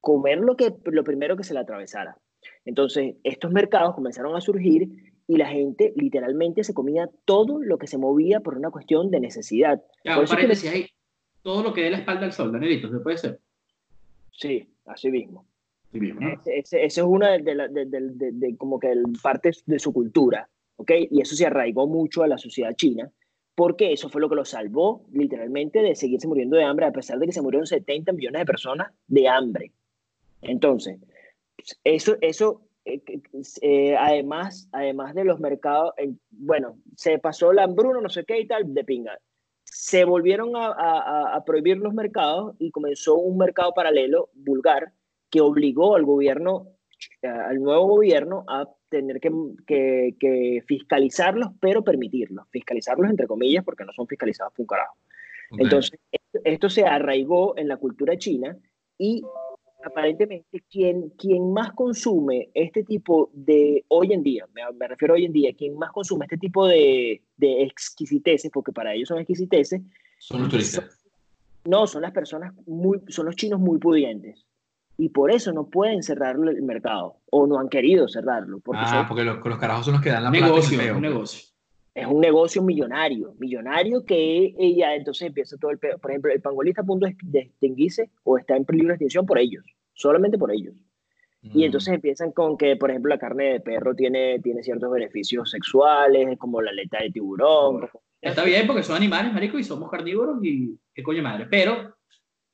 [0.00, 2.18] comer lo, que, lo primero que se le atravesara.
[2.64, 7.86] Entonces, estos mercados comenzaron a surgir y la gente literalmente se comía todo lo que
[7.86, 9.82] se movía por una cuestión de necesidad.
[10.04, 10.86] Ya, por eso que hay
[11.42, 13.40] todo lo que dé la espalda al sol, Danielito, ¿se puede ser?
[14.30, 15.46] Sí, así mismo.
[16.46, 20.90] Ese, es una de, como que parte de su cultura, ¿ok?
[21.10, 23.10] Y eso se arraigó mucho a la sociedad china,
[23.54, 27.18] porque eso fue lo que lo salvó literalmente de seguirse muriendo de hambre, a pesar
[27.18, 29.72] de que se murieron 70 millones de personas de hambre.
[30.40, 30.98] Entonces,
[31.84, 33.02] eso, eso eh,
[33.60, 35.92] eh, además, además de los mercados,
[36.30, 39.18] bueno, se pasó la hambruna, no sé qué y tal, de pinga.
[39.64, 44.92] Se volvieron a prohibir los mercados y comenzó un mercado paralelo vulgar
[45.32, 46.68] que obligó al gobierno,
[47.22, 49.30] al nuevo gobierno, a tener que,
[49.66, 52.46] que, que fiscalizarlos, pero permitirlos.
[52.50, 54.94] Fiscalizarlos entre comillas, porque no son fiscalizados por un carajo.
[55.50, 55.64] Okay.
[55.64, 58.56] Entonces, esto, esto, se arraigó en la cultura china
[58.98, 59.22] y
[59.82, 65.24] aparentemente quien, quien más consume este tipo de, hoy en día, me, me refiero hoy
[65.24, 69.80] en día, quien más consume este tipo de, de exquisiteces, porque para ellos son exquisiteces,
[70.18, 70.98] son los turistas.
[71.64, 74.44] No, son las personas muy, son los chinos muy pudientes
[74.98, 78.60] y por eso no pueden cerrar el mercado o no han querido cerrarlo.
[78.60, 80.94] Porque ah, son, porque los, los, carajos son los que dan la negocio, plata.
[80.94, 81.52] Un negocio.
[81.94, 85.98] Es un negocio millonario, millonario que ella entonces empieza todo el pedo.
[85.98, 89.26] Por ejemplo, el pangolín está a punto de extinguirse o está en peligro de extinción
[89.26, 90.74] por ellos, solamente por ellos.
[91.42, 91.58] Mm.
[91.58, 95.50] Y entonces empiezan con que, por ejemplo, la carne de perro tiene, tiene ciertos beneficios
[95.50, 97.72] sexuales, como la aleta de tiburón.
[97.72, 97.90] Bueno,
[98.22, 101.46] está bien porque son animales, marico, y somos carnívoros y qué coño madre.
[101.50, 101.94] Pero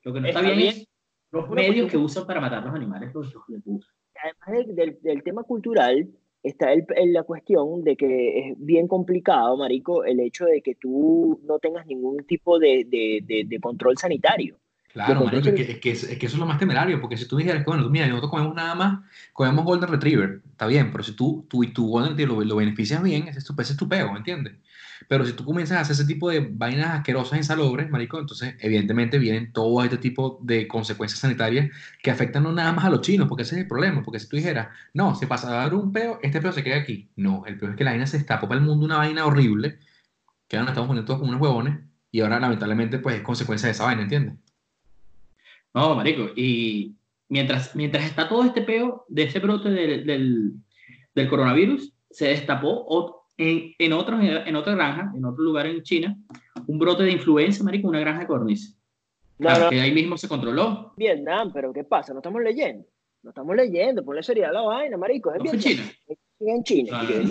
[0.03, 0.88] lo que no está, está bien, bien es
[1.31, 3.87] los medios que usan para matar los animales, los hijos de puta.
[4.23, 6.09] Además del, del, del tema cultural,
[6.43, 10.75] está el, el, la cuestión de que es bien complicado, Marico, el hecho de que
[10.75, 14.57] tú no tengas ningún tipo de, de, de, de control sanitario.
[14.93, 17.27] Claro, marico, es, que, es, que, es, que, eso es lo más temerario, porque si
[17.27, 19.01] tú dijeras que, bueno, mira, nosotros comemos nada más,
[19.33, 22.57] comemos Golden Retriever, está bien, pero si tú, tú y tu Golden Retriever lo, lo
[22.57, 24.55] beneficias bien, ese es tu, ese es tu peo, ¿me entiendes?
[25.07, 29.19] Pero si tú comienzas a hacer ese tipo de vainas asquerosas, insalubres, marico, entonces evidentemente
[29.19, 31.71] vienen todo este tipo de consecuencias sanitarias
[32.03, 34.29] que afectan no nada más a los chinos, porque ese es el problema, porque si
[34.29, 37.11] tú dijeras, no, se pasa a dar un peo, este peo se queda aquí.
[37.17, 39.79] No, el peo es que la vaina se destapó para el mundo una vaina horrible,
[40.49, 41.79] que ahora nos estamos poniendo todos como unos huevones,
[42.11, 44.37] y ahora lamentablemente pues es consecuencia de esa vaina, ¿entiendes?
[45.75, 46.97] No, marico, y
[47.29, 50.53] mientras, mientras está todo este peo de ese brote del, del,
[51.15, 55.83] del coronavirus, se destapó otro en, en, otros, en otra granja, en otro lugar en
[55.83, 56.19] China,
[56.67, 58.77] un brote de influenza, marico, una granja de codornices.
[59.39, 60.93] Claro, que ahí mismo se controló.
[60.97, 62.13] Vietnam, pero ¿qué pasa?
[62.13, 62.85] No estamos leyendo.
[63.23, 65.33] No estamos leyendo, ponle seriedad a la vaina, marico.
[65.33, 65.59] Es ¿No fue.
[65.59, 65.85] China?
[66.41, 67.01] En China.
[67.07, 67.25] Claro.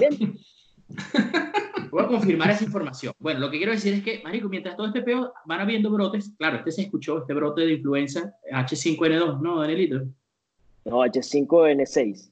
[1.92, 3.14] Voy a confirmar esa información.
[3.20, 6.34] Bueno, lo que quiero decir es que, marico, mientras todo este peo van habiendo brotes,
[6.38, 10.02] claro, este se escuchó, este brote de influenza H5N2, ¿no, Danielito?
[10.86, 12.32] No, H5N6.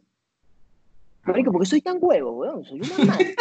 [1.25, 2.63] Marico, ¿por qué soy tan huevo, weón?
[2.63, 3.35] Soy una madre.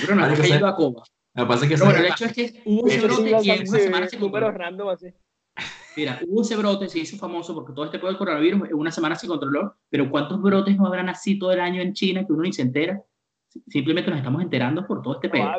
[0.00, 1.02] Pero no, Marico, se- a coma.
[1.34, 3.50] Lo que pasa es que Pero bueno, el hecho es que hubo ese brote y
[3.50, 4.50] en una semana se números controló.
[4.52, 5.06] random así.
[5.96, 8.90] Mira, hubo ese brote, se hizo famoso porque todo este pedo del coronavirus en una
[8.90, 12.32] semana se controló, pero ¿cuántos brotes no habrán así todo el año en China que
[12.32, 13.02] uno ni se entera?
[13.68, 15.50] Simplemente nos estamos enterando por todo este pedo.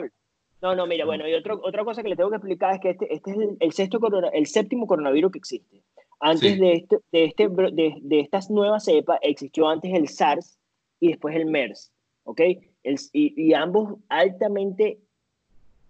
[0.62, 2.90] No, no, mira, bueno, y otro, otra cosa que les tengo que explicar es que
[2.92, 5.84] este, este es el, el sexto corona- el séptimo coronavirus que existe.
[6.22, 6.60] Antes Sí.
[6.60, 10.58] de, este, de, este, de, de estas nuevas cepas existió antes el SARS
[11.02, 11.92] y después el MERS,
[12.24, 12.40] ¿ok?
[12.84, 15.00] El, y, y ambos altamente...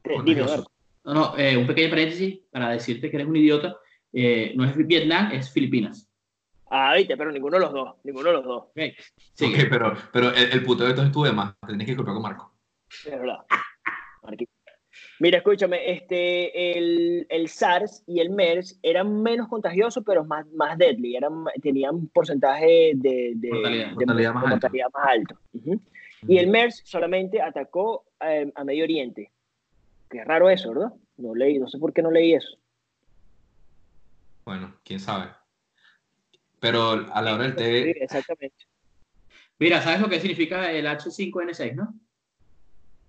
[0.02, 0.42] te- Dime.
[1.06, 3.76] No, no, eh, un pequeño paréntesis para decirte que eres un idiota.
[4.12, 6.08] Eh, no es Vietnam, es Filipinas.
[6.76, 8.80] Ah, viste, pero ninguno de los dos, ninguno de los dos, Ok,
[9.36, 9.62] sigue.
[9.64, 11.54] Ok, pero, pero el, el puto de esto estuve más.
[11.68, 12.52] Tenés que disculpar con Marco.
[12.90, 13.46] es verdad.
[15.20, 20.76] Mira, escúchame, este, el, el SARS y el MERS eran menos contagiosos, pero más, más
[20.80, 23.88] deadly, eran, tenían un porcentaje de, de, Mortalidad.
[23.90, 25.38] de Mortalidad más mortalidad más alto.
[26.28, 29.32] Y el MERS solamente atacó eh, a Medio Oriente.
[30.10, 30.94] Qué raro eso, ¿verdad?
[31.18, 32.58] No leí, no sé por qué no leí eso.
[34.44, 35.30] Bueno, quién sabe.
[36.64, 38.56] Pero a la hora del Sí, té, exactamente.
[39.60, 41.94] Mira, ¿sabes lo que significa el H5N6, no?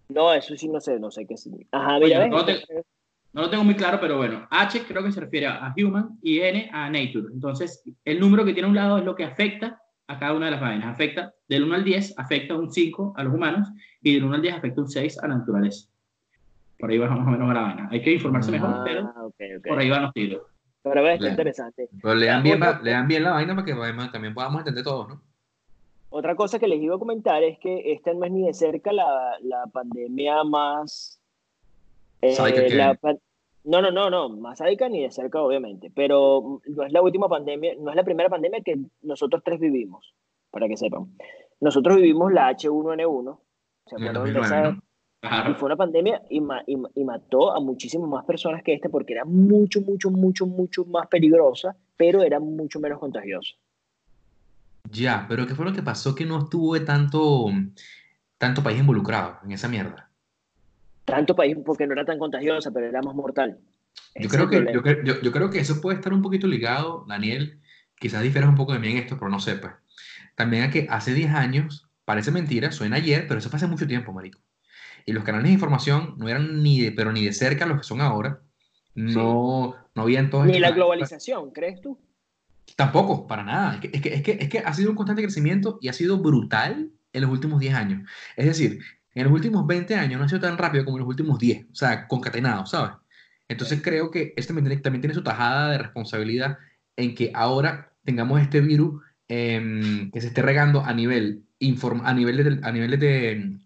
[0.08, 1.78] No, eso sí no sé, no sé qué significa.
[1.78, 2.66] Ajá, Oye, mira, no ¿ves?
[2.66, 2.82] te-
[3.32, 6.40] No lo tengo muy claro, pero bueno, H creo que se refiere a human y
[6.40, 7.28] N a nature.
[7.32, 10.46] Entonces, el número que tiene a un lado es lo que afecta a cada una
[10.46, 10.92] de las vainas.
[10.92, 13.68] Afecta del 1 al 10, afecta un 5 a los humanos
[14.02, 15.88] y del 1 al 10 afecta un 6 a la naturaleza.
[16.76, 17.88] Por ahí va más o menos a la vaina.
[17.92, 19.66] Hay que informarse mejor, pero Ah, ok, ok.
[19.68, 20.42] por ahí van los tiros.
[20.84, 21.88] Pero ves, está interesante.
[22.00, 24.60] pero lean Ah, bien, otra- va- lean bien la vaina para que además también podamos
[24.60, 25.20] entender todos, ¿no?
[26.10, 28.92] Otra cosa que les iba a comentar es que esta no es ni de cerca
[28.92, 31.20] la, la pandemia más...
[32.22, 32.34] eh,
[32.70, 32.96] la
[33.64, 37.28] no, no, no, no, más sádica ni de cerca, obviamente, pero no es la última
[37.30, 40.14] pandemia, no es la primera pandemia que nosotros tres vivimos,
[40.50, 41.06] para que sepan.
[41.60, 43.38] Nosotros vivimos la H1N1,
[43.86, 44.70] ¿se acuerdan de 2009, esa?
[44.72, 44.82] ¿no?
[45.24, 48.74] Y fue una pandemia y, ma- y ma- y mató a muchísimas más personas que
[48.74, 53.54] esta porque era mucho, mucho, mucho, mucho más peligrosa, pero era mucho menos contagiosa.
[54.90, 57.46] Ya, pero ¿qué fue lo que pasó que no estuvo tanto,
[58.36, 60.10] tanto país involucrado en esa mierda?
[61.06, 63.58] Tanto país porque no era tan contagiosa, pero era más mortal.
[64.16, 64.66] Yo creo, que,
[65.22, 67.60] yo, creo que eso puede estar un poquito ligado, Daniel,
[67.98, 69.72] quizás difieras un poco de mí en esto, pero no sé, pues.
[70.36, 73.86] También a que hace 10 años, parece mentira, suena ayer, pero eso fue hace mucho
[73.86, 74.40] tiempo, marico.
[75.06, 77.84] Y los canales de información no eran ni de, pero ni de cerca los que
[77.84, 78.40] son ahora.
[78.94, 80.76] No, no habían todos Ni la canales.
[80.76, 81.98] globalización, ¿crees tú?
[82.76, 83.74] Tampoco, para nada.
[83.74, 86.90] Es que, es que, es que, ha sido un constante crecimiento y ha sido brutal
[87.12, 88.08] en los últimos 10 años.
[88.36, 88.80] Es decir,
[89.14, 91.66] en los últimos 20 años no ha sido tan rápido como en los últimos 10,
[91.70, 92.92] o sea, concatenado, ¿sabes?
[93.48, 96.58] Entonces creo que esto también tiene, también tiene su tajada de responsabilidad
[96.96, 102.14] en que ahora tengamos este virus em, que se esté regando a nivel, inform- a
[102.14, 103.58] nivel de, a nivel de,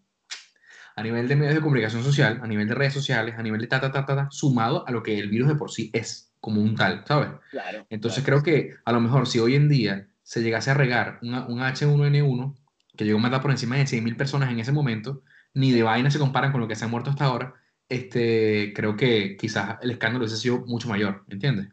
[0.98, 3.68] a nivel de medios de comunicación social, a nivel de redes sociales, a nivel de
[3.68, 6.34] ta, ta, ta, ta, ta, sumado a lo que el virus de por sí es,
[6.40, 7.30] como un tal, ¿sabes?
[7.52, 7.87] Claro.
[7.88, 8.42] Entonces claro.
[8.42, 11.61] creo que a lo mejor si hoy en día se llegase a regar una- un
[11.61, 12.56] H1N1
[12.96, 15.22] que llegó a matar por encima de 100.000 personas en ese momento,
[15.54, 17.54] ni de vaina se comparan con lo que se ha muerto hasta ahora,
[17.88, 21.68] este, creo que quizás el escándalo hubiese sido mucho mayor, ¿entiendes?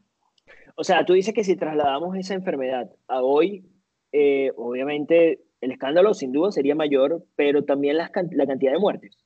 [0.75, 3.65] O sea, tú dices que si trasladamos esa enfermedad a hoy,
[4.11, 9.17] eh, obviamente el escándalo sin duda sería mayor, pero también can- la cantidad de muertes.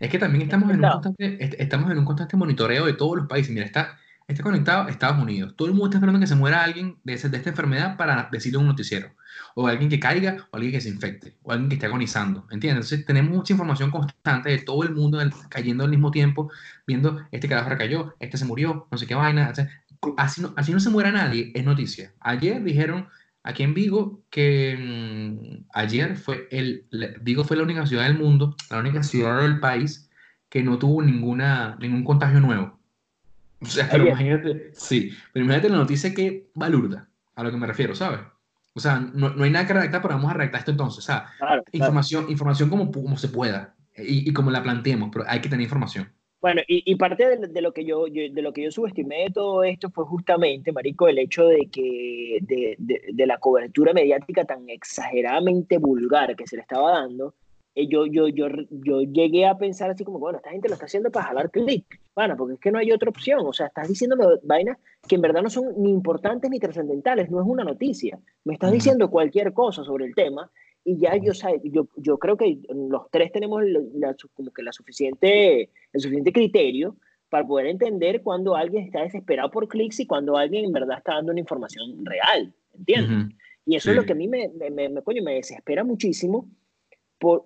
[0.00, 3.16] Es que también estamos en un constante, est- estamos en un constante monitoreo de todos
[3.16, 3.52] los países.
[3.52, 5.54] Mira, está, está conectado Estados Unidos.
[5.56, 8.28] Todo el mundo está esperando que se muera alguien de, ese- de esta enfermedad para
[8.32, 9.10] decirle en un noticiero.
[9.54, 12.46] O alguien que caiga, o alguien que se infecte, o alguien que esté agonizando.
[12.50, 12.86] ¿Entiendes?
[12.86, 15.18] Entonces tenemos mucha información constante de todo el mundo
[15.50, 16.50] cayendo al mismo tiempo,
[16.86, 19.50] viendo este carajo recayó, este se murió, no sé qué vaina.
[19.50, 19.68] o sea,
[20.16, 22.12] así, no, así no se muera nadie, es noticia.
[22.20, 23.08] Ayer dijeron
[23.46, 28.18] aquí en Vigo que mm, ayer fue el, la- Vigo fue la única ciudad del
[28.18, 30.10] mundo, la única ciudad del país
[30.48, 32.78] que no tuvo ninguna, ningún contagio nuevo.
[33.60, 37.66] O sea, pero imagínate, sí, pero imagínate la noticia que balurda, a lo que me
[37.66, 38.20] refiero, ¿sabes?
[38.74, 40.98] O sea, no, no hay nada que redactar, pero vamos a redactar esto entonces.
[40.98, 41.64] O sea, Claro, claro.
[41.72, 45.64] información, información como, como se pueda y, y como la planteemos, pero hay que tener
[45.64, 46.12] información.
[46.46, 49.24] Bueno, y, y parte de, de lo que yo, yo- de lo que yo subestimé
[49.24, 53.92] de todo esto fue justamente, marico, el hecho de que de, de- de la cobertura
[53.92, 57.34] mediática tan exageradamente vulgar que se le estaba dando
[57.74, 60.86] eh, yo, yo, yo, yo llegué a pensar así como, bueno, esta gente lo está
[60.86, 63.88] haciendo para jalar clic, bueno, porque es que no hay otra opción, o sea, estás
[63.88, 64.78] diciendo vainas
[65.08, 68.70] que en verdad no son ni importantes ni trascendentales, no es una noticia, me estás
[68.70, 70.48] diciendo cualquier cosa sobre el tema
[70.86, 71.32] y ya yo,
[71.64, 76.96] yo, yo creo que los tres tenemos la, como que la suficiente, el suficiente criterio
[77.28, 81.14] para poder entender cuando alguien está desesperado por clics y cuando alguien en verdad está
[81.14, 83.36] dando una información real, ¿entiendes?
[83.66, 86.48] Y eso es lo que a mí me, me, me, coño, me desespera muchísimo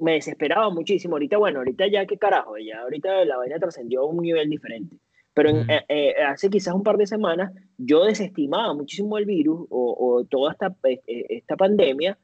[0.01, 1.15] me desesperaba muchísimo.
[1.15, 4.97] Ahorita, bueno, ahorita ya qué carajo, ya ahorita la vaina trascendió a un nivel diferente.
[5.33, 9.97] Pero eh, eh, hace quizás un par de semanas yo desestimaba muchísimo el virus o,
[9.99, 12.19] o toda esta, eh, esta pandemia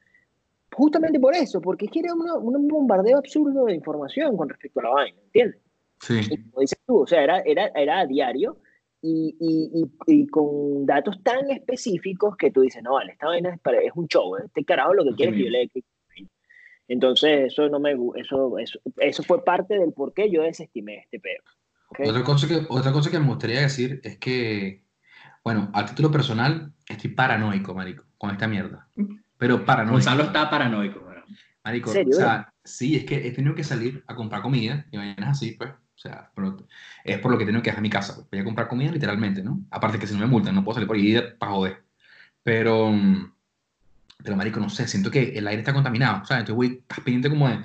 [0.77, 4.83] justamente por eso, porque es que era un bombardeo absurdo de información con respecto a
[4.83, 5.59] la vaina, ¿entiendes?
[5.99, 6.21] Sí.
[6.29, 8.57] como dices tú, o sea, era, era, era a diario
[9.01, 13.59] y, y, y, con datos tan específicos que tú dices, no, vale, esta vaina es,
[13.83, 15.67] es un show, este carajo lo que quiere que yo le
[16.89, 21.19] entonces, eso no me eso, eso, eso fue parte del por qué yo desestimé este
[21.19, 21.43] pedo.
[21.89, 24.83] Otra, cosa que, otra cosa que me gustaría decir es que,
[25.43, 28.87] bueno, a título personal, estoy paranoico, marico, con esta mierda.
[29.37, 29.93] Pero paranoico.
[29.93, 31.05] Gonzalo está paranoico,
[31.63, 35.31] Marico, o sea, sí, es que he tenido que salir a comprar comida y mañana
[35.31, 35.69] así, pues.
[35.69, 36.31] O sea,
[37.03, 38.15] es por lo que tengo que dejar mi casa.
[38.15, 38.27] Pues.
[38.31, 39.59] Voy a comprar comida literalmente, ¿no?
[39.71, 41.83] Aparte que si no me multan, no puedo salir por ahí para joder.
[42.43, 42.93] Pero,
[44.23, 46.41] pero, marico, no sé, siento que el aire está contaminado, ¿sabes?
[46.41, 47.59] Entonces, güey, estás pendiente como de,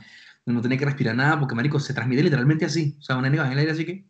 [0.47, 2.97] no tener que respirar nada, porque, marico, se transmite literalmente así.
[2.99, 4.05] O sea, una nega en el aire así que...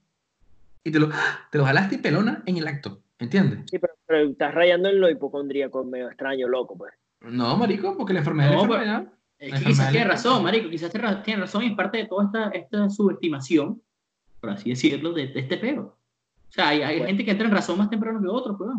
[0.84, 1.10] Y te lo,
[1.50, 3.64] te lo jalaste y pelona en el acto, ¿entiendes?
[3.70, 6.94] Sí, pero, estás rayando en lo hipocondríaco, medio extraño, loco, pues.
[7.24, 9.12] No, marico, porque la enfermedad es la enfermedad.
[9.66, 13.80] quizás tiene razón, marico, quizás tiene razón y es parte de toda esta, esta subestimación,
[14.40, 15.96] por así decirlo, de, de este peo.
[16.52, 18.70] O sea, hay, hay gente que entra en razón más temprano que otros, pues.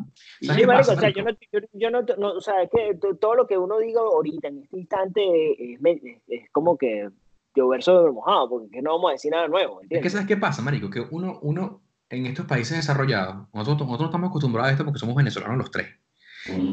[0.41, 1.31] Sí, marico, o sea, yo, no,
[1.73, 4.77] yo, no, no, o sea, es que todo lo que uno diga ahorita, en este
[4.77, 5.79] instante, es,
[6.27, 7.09] es, como que
[7.55, 9.97] llover sobre mojado, porque no vamos a decir nada nuevo, ¿entiendes?
[9.97, 10.91] Es que, ¿sabes qué pasa, marico?
[10.91, 14.99] Que uno, uno en estos países desarrollados, nosotros, nosotros no estamos acostumbrados a esto porque
[14.99, 15.87] somos venezolanos los tres.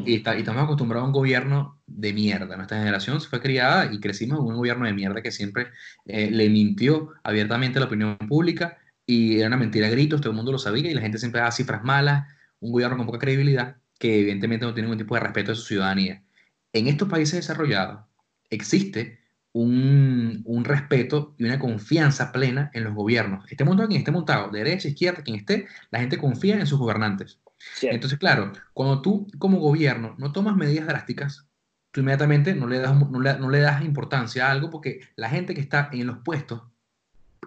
[0.05, 2.57] Y, está, y, estamos acostumbrados a un gobierno de mierda.
[2.57, 5.67] Nuestra generación se fue criada y crecimos en un gobierno de mierda que siempre
[6.05, 10.31] eh, le mintió abiertamente a la opinión pública y era una mentira a gritos, todo
[10.31, 12.27] el mundo lo sabía y la gente siempre daba cifras malas,
[12.59, 15.63] un gobierno con poca credibilidad que evidentemente no tiene ningún tipo de respeto de su
[15.63, 16.23] ciudadanía.
[16.73, 18.01] En estos países desarrollados
[18.49, 19.19] existe
[19.53, 23.45] un, un, respeto y una confianza plena en los gobiernos.
[23.49, 27.39] Este mundo quien esté montado, derecha, izquierda, quien esté, la gente confía en sus gobernantes.
[27.81, 31.47] Entonces, claro, cuando tú como gobierno no tomas medidas drásticas,
[31.91, 35.29] tú inmediatamente no le, das, no le, no le das importancia a algo porque la
[35.29, 36.63] gente que está en los puestos,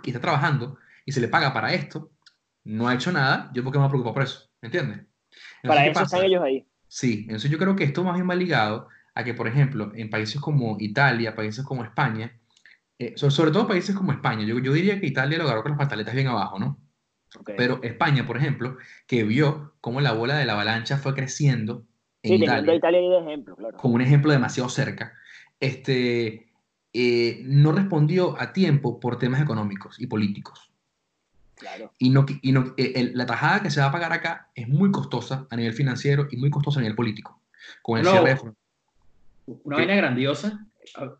[0.03, 2.11] que está trabajando, y se le paga para esto,
[2.65, 5.01] no ha hecho nada, yo porque me preocupo por eso, ¿me entiendes?
[5.63, 6.67] para eso están ellos ahí.
[6.89, 10.11] Sí, entonces yo creo que esto más bien va ligado a que, por ejemplo, en
[10.11, 12.39] países como Italia, países como España,
[12.99, 15.79] eh, sobre, todo países como España, yo, yo diría que Italia lo agarró con las
[15.79, 16.79] pantaletas bien abajo, ¿no?
[17.57, 21.85] Pero España, por ejemplo, que vio cómo la bola de la avalancha fue creciendo
[22.23, 23.77] en sí, Italia, Italia de ejemplo, claro.
[23.77, 25.13] como un ejemplo demasiado cerca,
[25.61, 26.47] este,
[26.93, 30.71] eh, no respondió a tiempo por temas económicos y políticos.
[31.99, 34.91] Y, no, y no, eh, la tajada que se va a pagar acá es muy
[34.91, 37.41] costosa a nivel financiero y muy costosa a nivel político.
[37.83, 38.07] Con el
[39.47, 40.67] Una vaina grandiosa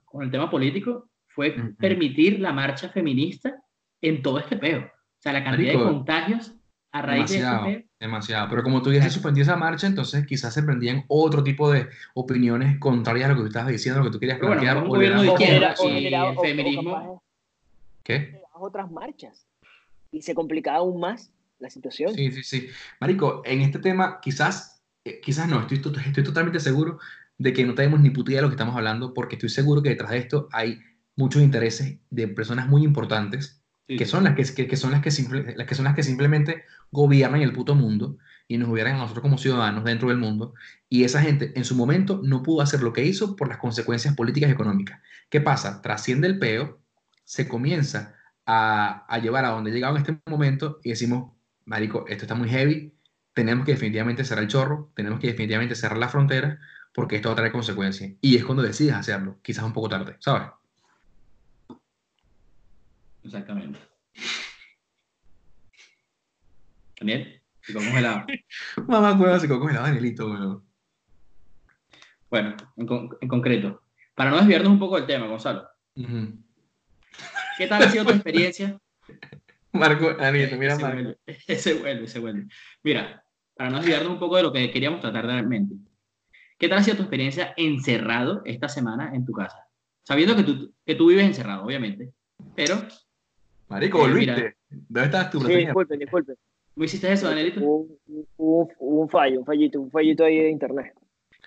[0.05, 3.63] con el tema político fue permitir la marcha feminista
[4.01, 4.91] en todo este peo.
[5.25, 6.53] O sea, la cantidad de contagios
[6.93, 7.83] a raíz de este peo.
[7.99, 8.47] Demasiado.
[8.51, 12.79] Pero como tú dices, suspendió esa marcha, entonces quizás se prendían otro tipo de opiniones
[12.79, 14.75] contrarias a lo que tú estabas diciendo, lo que tú querías plantear.
[14.75, 17.23] Bueno, un gobierno de izquierda y el feminismo.
[18.03, 18.43] ¿Qué?
[18.53, 19.47] Otras marchas
[20.11, 22.13] y se complicaba aún más la situación.
[22.13, 22.69] Sí, sí, sí.
[23.01, 26.99] Marico, en este tema quizás, eh, quizás no, estoy, estoy totalmente seguro
[27.39, 29.83] de que no tenemos ni puta idea de lo que estamos hablando, porque estoy seguro
[29.83, 30.81] que detrás de esto hay
[31.17, 35.11] muchos intereses de personas muy importantes, que, son las que, que, son las que,
[35.57, 38.19] las que son las que simplemente gobiernan el puto mundo
[38.49, 40.55] y nos gobiernan a nosotros como ciudadanos dentro del mundo,
[40.89, 44.15] y esa gente en su momento no pudo hacer lo que hizo por las consecuencias
[44.15, 45.01] políticas y económicas.
[45.31, 45.81] ¿Qué pasa?
[45.81, 46.81] Trasciende el peo,
[47.25, 48.15] se comienza
[48.47, 51.33] a, llevar a donde llegado en este momento y decimos,
[51.65, 52.93] Marico, esto está muy heavy,
[53.33, 56.61] tenemos que definitivamente cerrar el chorro, tenemos que definitivamente cerrar la frontera,
[56.93, 58.13] porque esto va a traer consecuencias.
[58.21, 60.49] Y es cuando decides hacerlo, quizás un poco tarde, ¿sabes?
[63.25, 63.79] Exactamente.
[67.01, 68.27] Daniel, se congelado.
[68.87, 70.65] Mamá, cueva, se congelado, Danielito, bueno.
[72.31, 73.83] Bueno, en, concreto,
[74.15, 75.69] para no desviarnos un poco del tema, Gonzalo.
[75.95, 78.79] ¿Qué tal ha sido tu experiencia?
[79.73, 81.17] Marco, Anito, mira Marco.
[81.27, 82.47] Ese vuelve, ese vuelve.
[82.83, 85.75] Mira, para no desviarnos un poco de lo que queríamos tratar realmente.
[86.59, 89.69] ¿Qué tal ha sido tu experiencia encerrado esta semana en tu casa?
[90.05, 92.13] sabiendo que tú, que tú vives encerrado, obviamente.
[92.55, 92.77] Pero.
[93.75, 94.57] Marico, Eh, volviste.
[94.71, 95.41] ¿Dónde estabas tú?
[95.41, 96.37] Sí, disculpen, disculpen.
[96.75, 97.61] ¿Cómo hiciste eso, Danielito?
[97.61, 100.95] Hubo un, hubo- hubo un fallo, un fallito, un fallito ahí de internet.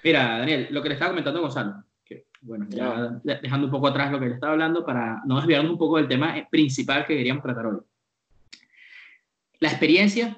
[0.04, 3.72] Mira, Daniel, lo que le estaba comentando a Gonzalo, que bueno, ya de- dejando un
[3.72, 6.48] poco atrás lo que le estaba hablando para no desviarnos un poco del tema eh,
[6.52, 7.80] principal que queríamos tratar hoy.
[9.60, 10.38] La experiencia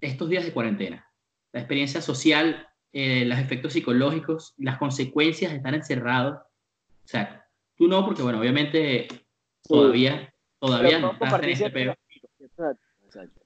[0.00, 1.10] de estos días de cuarentena,
[1.52, 6.34] la experiencia social, eh, los efectos psicológicos, las consecuencias de estar encerrado.
[7.04, 7.46] O sea,
[7.76, 9.08] tú no, porque bueno, obviamente
[9.66, 11.90] todavía, todavía Pero no estás en este ciertos peo.
[11.92, 13.40] aspectos, exacto, exacto.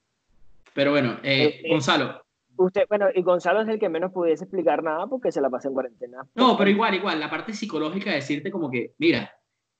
[0.74, 2.24] Pero bueno, eh, Eh, eh, Gonzalo,
[2.56, 5.68] Usted, bueno, y Gonzalo es el que menos pudiese explicar nada porque se la pasa
[5.68, 6.26] en cuarentena.
[6.34, 9.32] No, pero igual, igual, la parte psicológica de decirte como que, mira,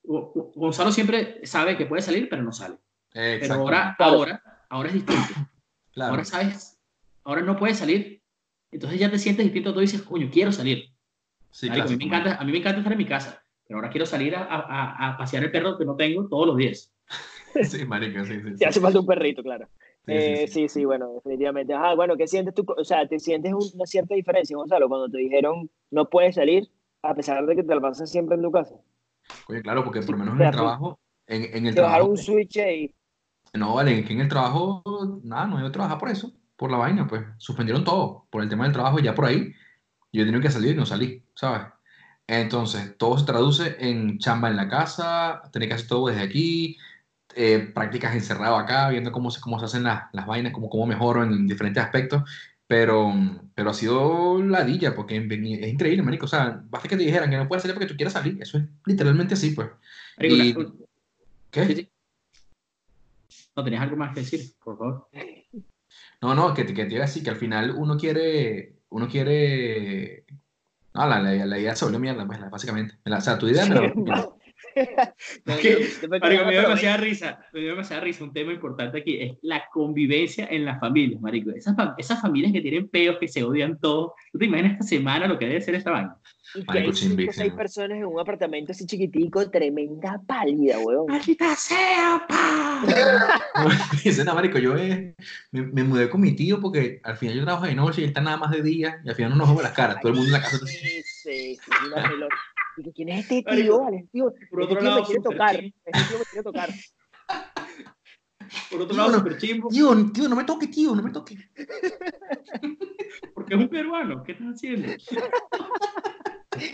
[0.03, 2.77] Gonzalo siempre sabe que puede salir, pero no sale.
[3.13, 3.63] Pero Exacto.
[3.63, 4.13] ahora, Claro.
[4.15, 5.23] ahora, ahora es distinto.
[5.93, 6.13] Claro.
[6.13, 6.81] Ahora sabes,
[7.25, 8.23] ahora no puedes salir.
[8.71, 10.89] Entonces ya te sientes distinto, tú dices, coño, quiero salir.
[11.51, 13.77] Sí, Marico, a, mí me encanta, a mí me encanta estar en mi casa, pero
[13.77, 16.91] ahora quiero salir a, a- a pasear el perro que no tengo todos los días.
[17.61, 18.51] Sí, marico, sí, sí.
[18.59, 19.69] Te hace falta un perrito, claro.
[20.07, 20.69] Sí, Eh, sí, sí.
[20.69, 21.75] sí, bueno, definitivamente.
[21.75, 22.65] Ajá, bueno, ¿qué sientes tú?
[22.77, 26.71] O sea, ¿te sientes una cierta diferencia, Gonzalo, cuando te dijeron no puedes salir
[27.03, 28.75] a pesar de que te la pasas siempre en tu casa?
[29.47, 32.11] Oye, claro, porque por lo menos en el trabajo, en, en el Te bajaron trabajo,
[32.11, 32.95] un switch ahí.
[33.55, 34.83] no, vale, es que en el trabajo,
[35.25, 38.65] nada, no a trabajar por eso, por la vaina, pues, suspendieron todo, por el tema
[38.65, 39.53] del trabajo, ya por ahí,
[40.13, 41.63] yo tenía que salir y no salí, ¿sabes?
[42.27, 46.79] Entonces, todo se traduce en chamba en la casa, tener que hacer todo desde aquí,
[47.37, 50.87] eh, prácticas encerrado acá, viendo cómo se, cómo se hacen las, las vainas, cómo, cómo
[50.87, 52.23] mejoro en diferentes aspectos,
[52.67, 53.13] pero,
[53.55, 57.37] pero ha sido ladilla, porque es increíble, marico, o sea, basta que te dijeran que
[57.37, 59.69] no puedes salir porque tú quieras salir, eso es literalmente así, pues.
[60.17, 60.73] Marico, Y- una-
[61.51, 61.67] ¿Qué?
[61.67, 61.93] sí, sí.
[63.55, 65.09] No tenías algo más que decir, por favor.
[66.23, 70.25] No, no, que que te iba a decir que al final uno quiere, uno quiere,
[70.95, 72.95] no, la, la, la idea se volvió mierda, pues, básicamente.
[73.05, 73.93] O sea, tu idea me
[75.45, 78.25] Marico, me dio demasiada risa, me dio demasiada risa.
[78.25, 81.51] Un tema importante aquí es la convivencia en las familias, marico.
[81.51, 84.13] Esas, esas familias que tienen peos, que se odian todos.
[84.33, 86.17] ¿Tú te imaginas esta semana lo que debe ser esta vaina?
[86.55, 87.33] Y que hay cinco o chimbísimo.
[87.33, 91.07] seis personas en un apartamento así chiquitico, tremenda pálida, weón.
[91.09, 92.85] ¡Maldita sea, pa!
[94.05, 95.15] Dice, no, marico, yo eh,
[95.51, 98.11] me, me mudé con mi tío porque al final yo trabajo de noche y él
[98.11, 100.19] está nada más de día y al final no nos vemos las caras, todo el
[100.19, 100.59] mundo en la casa.
[100.67, 102.37] Sí, sí, sí, una pelota.
[102.77, 103.81] Que, ¿Quién es este tío?
[103.81, 105.57] Vale, tío, Por este otro tío me lado, quiere súper tocar.
[105.61, 105.77] chimbo.
[105.85, 106.71] Este tío me quiere tocar.
[108.71, 111.11] Por otro Tío, lado, no- súper chimbo, Tío, tío, no me toques, tío, no me
[111.11, 111.39] toques.
[113.35, 114.23] porque es un peruano.
[114.23, 114.89] ¿Qué estás haciendo?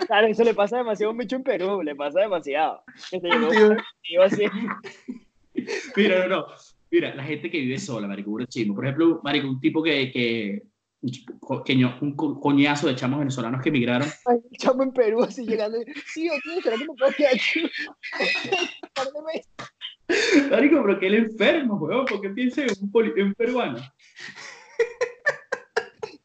[0.08, 2.82] Claro, eso le pasa demasiado mucho en Perú, le pasa demasiado.
[3.10, 3.76] Tío.
[4.02, 4.44] tío así.
[5.96, 6.46] Mira, no, no.
[6.90, 8.74] Mira, la gente que vive sola, marico, puro chimbo.
[8.74, 10.10] Por ejemplo, marico, un tipo que...
[10.10, 10.62] que
[11.00, 14.08] un, chico- coño- un co- coñazo de chamos venezolanos que emigraron.
[14.26, 15.78] Ay, chamo en Perú así llegando.
[16.14, 17.62] Tío, tío, ¿será que me puedo quedar aquí?
[20.50, 23.78] Marico, pero que él enfermo, weón, porque piensa en un, poli- en un peruano.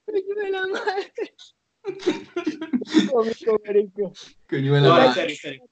[0.05, 1.33] Coño de la madre.
[3.11, 4.13] Cómico, marico.
[4.49, 5.69] Coño de No, la en serio, en serio.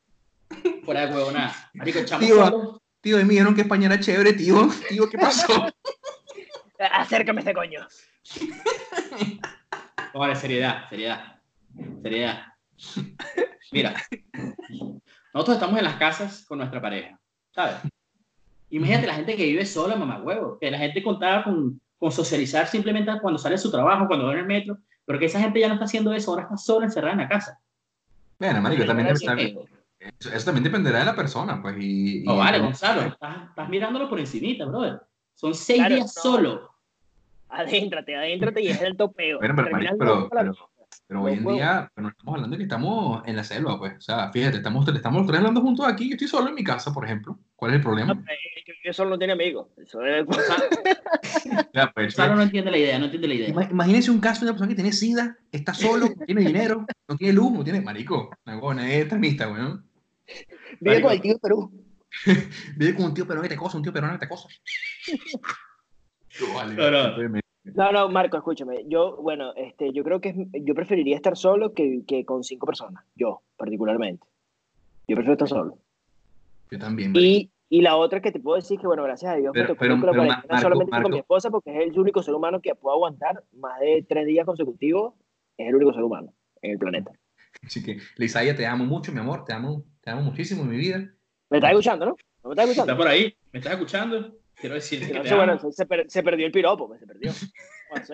[0.84, 1.72] Fuera de huevonada.
[1.74, 4.70] Marico, chamo Tío, solo- Tío, me dijeron que España era chévere, tío.
[4.89, 5.47] Tío, ¿qué pasó?
[6.80, 7.88] Acércame ese coño.
[10.13, 11.39] Vale, seriedad, seriedad.
[12.01, 12.41] Seriedad.
[13.71, 13.93] Mira,
[15.34, 17.19] nosotros estamos en las casas con nuestra pareja,
[17.51, 17.75] ¿sabes?
[18.69, 22.67] Imagínate la gente que vive sola, mamá huevo, que la gente contaba con, con socializar
[22.67, 25.59] simplemente cuando sale de su trabajo, cuando va en el metro, pero que esa gente
[25.59, 27.59] ya no está haciendo eso, ahora está sola, encerrada en la casa.
[28.39, 29.59] Bueno, marico, también, Ahora sí también-
[29.99, 32.21] eso, eso también dependerá de la persona, pues, y...
[32.21, 34.99] y- No, vale, Gonzalo, estás, estás mirándolo por encimita, brother.
[35.36, 36.21] Son seis Claro, días no.
[36.21, 36.70] solo.
[37.52, 39.39] Adéntrate, adéntrate y es el topeo.
[39.39, 40.56] Bueno, pero, pero, pero,
[41.08, 43.93] pero hoy en día, pero no estamos hablando de que estamos en la selva, pues.
[43.97, 46.08] O sea, fíjate, estamos, estamos los tres hablando juntos aquí.
[46.10, 47.38] Yo estoy solo en mi casa, por ejemplo.
[47.56, 48.14] ¿Cuál es el problema?
[48.14, 48.24] No,
[48.84, 49.68] vive solo no tiene amigos.
[49.78, 50.26] Eso es.
[51.74, 53.49] Ya, pues, no entiende la idea, no entiende la idea.
[53.49, 56.86] Ima- Imagínense un caso de una persona que tiene sida, está solo, no tiene dinero,
[57.08, 57.82] no tiene luz, no tiene.
[57.82, 59.86] Marico, una buena es extremista, weón.
[60.80, 61.72] Vive con el tío Perú.
[62.78, 64.47] Vive con un tío peruano que te cosa, un tío peruano que te cosa.
[66.30, 67.41] Yo, vale, No, no.
[67.64, 68.86] No, no, Marco, escúchame.
[68.88, 72.66] Yo, bueno, este, yo creo que es- yo preferiría estar solo que, que con cinco
[72.66, 73.03] personas.
[73.16, 74.26] Yo, particularmente.
[75.07, 75.78] Yo prefiero estar solo.
[76.72, 77.14] Yo también.
[77.16, 79.68] Y, y la otra que te puedo decir que, bueno, gracias a Dios Pero- me
[79.70, 81.03] tocó pero- pero, cuarentena Marco, solamente Marco.
[81.03, 84.26] con mi esposa porque es el único ser humano que puede aguantar más de tres
[84.26, 85.14] días consecutivos.
[85.57, 86.34] Es el único ser humano
[86.64, 87.12] en el planeta.
[87.64, 90.78] Así que, Lisaya, te amo mucho, mi amor, te amo, te amo muchísimo en mi
[90.78, 90.97] vida.
[91.49, 92.16] ¿Me estás escuchando, no?
[92.43, 92.97] ¿No me estás ¿Está escuchando?
[92.97, 93.36] por ahí?
[93.51, 94.36] ¿Me estás escuchando?
[94.62, 97.32] Quiero decirte que bueno, se, per- se perdió el piropo, pues, se perdió.
[97.89, 98.05] Bueno.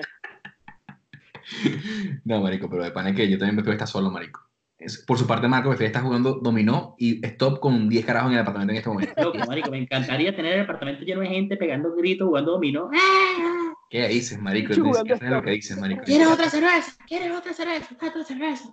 [2.26, 4.41] No, marico, pero de pana que yo también prefiero estar solo, marico.
[4.80, 8.36] Es- por su parte, Marco Befier está jugando dominó y stop con 10 carajos en
[8.36, 9.14] el apartamento en este momento.
[9.22, 12.89] Loco, marico, me encantaría tener el apartamento lleno de gente pegando gritos, jugando dominó.
[12.93, 13.74] ¡Ah!
[13.89, 14.74] ¿Qué dices, marico?
[15.04, 16.04] Que hacer lo que dices, marico.
[16.04, 16.91] ¿Quieres otra cerveza?
[17.08, 17.95] ¿Quieres otra cerveza?
[17.95, 18.70] Otra cerveza.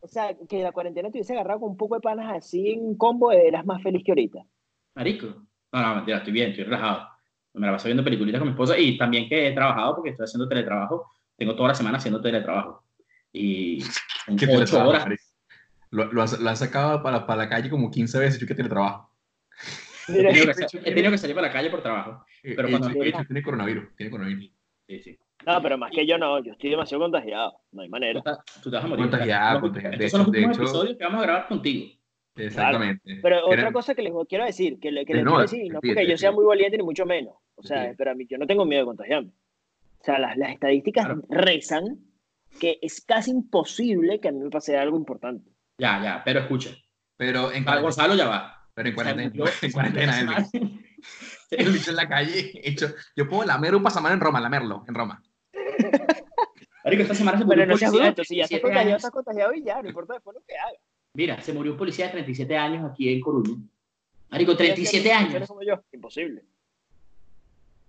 [0.00, 2.96] O sea, que la cuarentena te hubiese agarrado con un poco de panas así en
[2.96, 4.38] combo, eras más feliz que ahorita.
[4.94, 5.42] Marico.
[5.76, 7.06] No, no, mentira, estoy bien, estoy relajado.
[7.52, 10.24] Me la paso viendo peliculitas con mi esposa y también que he trabajado porque estoy
[10.24, 11.10] haciendo teletrabajo.
[11.36, 12.82] Tengo toda la semana haciendo teletrabajo.
[13.32, 13.80] Y
[14.26, 15.34] son ¿Qué ocho teletrabajo, horas.
[15.90, 18.40] Lo, lo, has, lo has sacado para, para la calle como 15 veces.
[18.40, 19.10] Yo que teletrabajo.
[20.08, 22.24] He Mira, tenido, que, he tenido que salir para la calle por trabajo.
[22.42, 23.96] Pero Pero cuando- tiene coronavirus.
[23.96, 24.50] Tiene coronavirus.
[24.88, 25.18] Sí, sí.
[25.44, 28.18] no, pero más que yo no, yo estoy demasiado contagiado, no hay Tú, manera.
[28.20, 29.04] estás- tú te vas a morir.
[29.10, 29.98] Contagiado, Los- contagiado.
[29.98, 31.92] De Estos son los hecho- de últimos hecho- episodios que vamos a grabar contigo.
[32.36, 33.18] Exactamente.
[33.22, 35.42] Pero otra Era- cosa que les quiero decir, que, le- que Eh, les no, quiero
[35.42, 37.96] decir, y no porque yo sea muy valiente ni mucho menos, o sea, Fíjate.
[37.96, 39.30] pero a mí yo no tengo miedo de contagiarme.
[39.98, 41.22] O sea, las, las estadísticas Claro.
[41.28, 41.98] rezan
[42.60, 45.50] que es casi imposible que a mí me pase algo importante.
[45.78, 46.70] Ya, ya, pero escucha.
[47.16, 47.80] Pero en cuarentena.
[47.80, 48.68] Gonzalo ya va.
[48.74, 49.32] Pero en cuarentena.
[49.34, 50.20] yo- En cuarentena.
[50.20, 50.26] en
[51.96, 52.50] la calle.
[52.62, 55.22] Hecho, yo puedo lamer un pasamano en Roma, lamerlo en Roma.
[56.84, 59.54] Marico, esta semana se Pero no seas bruto, si ya estás 37 contagiado, estás contagiado
[59.54, 60.74] y ya, no importa después lo que hagas.
[61.16, 63.56] Mira, se murió un policía de 37 años aquí en Coruña.
[64.28, 65.48] Marico, 37 años.
[65.48, 66.42] Como yo, imposible.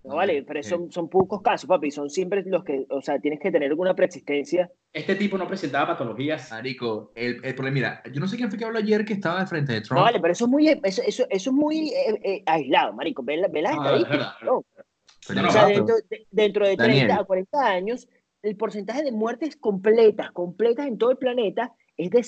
[0.03, 3.41] No vale, pero son, son pocos casos, papi, son siempre los que, o sea, tienes
[3.41, 4.71] que tener alguna preexistencia.
[4.93, 6.49] Este tipo no presentaba patologías.
[6.51, 9.41] Marico, el, el problema, mira, yo no sé quién fue que habló ayer que estaba
[9.41, 9.97] de frente de Trump.
[9.97, 13.21] No vale, pero eso es muy, eso, eso, eso es muy eh, eh, aislado, marico.
[13.21, 14.35] Ve, la- ve las Ah, estadísticas.
[14.49, 17.11] O sea, dentro de, dentro de 30 Daniel.
[17.19, 18.07] a 40 años,
[18.43, 22.23] el porcentaje de muertes completas, completas en todo el planeta, es de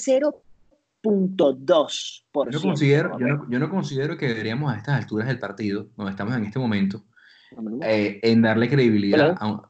[1.03, 2.51] 0.2%.
[2.51, 6.11] Yo, considero, yo, no, yo no considero que deberíamos a estas alturas del partido, donde
[6.11, 7.03] estamos en este momento,
[7.83, 9.61] eh, en darle credibilidad a un,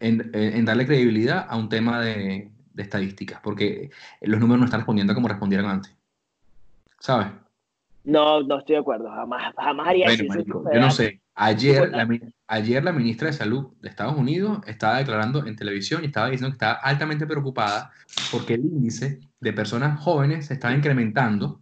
[0.00, 4.80] en, en darle credibilidad a un tema de, de estadísticas, porque los números no están
[4.80, 5.94] respondiendo como respondieron antes.
[7.00, 7.28] ¿Sabes?
[8.06, 9.10] No, no estoy de acuerdo.
[9.10, 10.32] Jamás, jamás haría Bueno, eso.
[10.32, 11.20] marico, yo no sé.
[11.34, 12.08] Ayer la,
[12.46, 16.48] ayer la ministra de Salud de Estados Unidos estaba declarando en televisión y estaba diciendo
[16.48, 17.90] que estaba altamente preocupada
[18.30, 21.60] porque el índice de personas jóvenes se estaba incrementando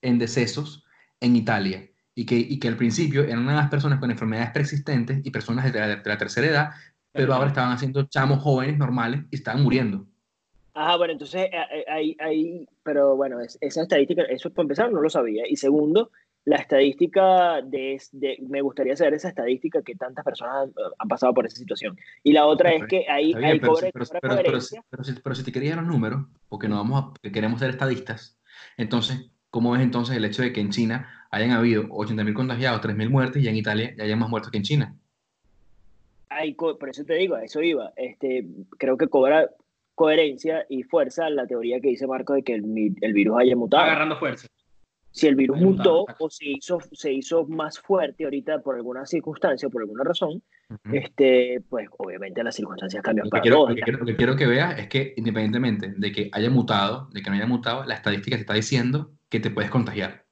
[0.00, 0.84] en decesos
[1.20, 5.30] en Italia y que, y que al principio eran unas personas con enfermedades preexistentes y
[5.30, 6.70] personas de la, de la tercera edad,
[7.12, 10.06] pero ahora estaban haciendo chamos jóvenes normales y estaban muriendo.
[10.78, 14.92] Ah, bueno, entonces eh, eh, ahí, ahí, pero bueno, es- esa estadística, eso por empezar
[14.92, 15.44] no lo sabía.
[15.48, 16.10] Y segundo,
[16.44, 21.32] la estadística de, de- me gustaría saber esa estadística que tantas personas han, han pasado
[21.32, 21.96] por esa situación.
[22.22, 23.72] Y la otra es que ahí, bien, ahí pero,
[24.44, 28.38] pero, si- pero te querías los números, porque no vamos a, que queremos ser estadistas,
[28.76, 33.08] entonces, ¿cómo ves entonces el hecho de que en China hayan habido 80.000 contagiados, 3.000
[33.08, 34.94] muertes y en Italia ya hayan más muertos que en China?
[36.54, 37.92] Co- por eso te digo, a eso iba.
[37.96, 38.46] Este,
[38.78, 39.48] creo que cobra
[39.96, 43.82] coherencia y fuerza la teoría que dice Marco de que el, virus haya Está mutado.
[43.82, 44.46] agarrando fuerza.
[45.10, 49.06] Si el virus Haya mutó o se hizo, se hizo más fuerte ahorita por alguna
[49.06, 50.42] circunstancia, por alguna razón,
[50.92, 53.70] este, pues obviamente las circunstancias cambian Lo que, para quiero, todos.
[53.70, 57.08] lo que quiero- lo que quiero que veas es que independientemente de que haya mutado,
[57.14, 60.25] de que no haya mutado, la estadística te está diciendo que te puedes contagiar.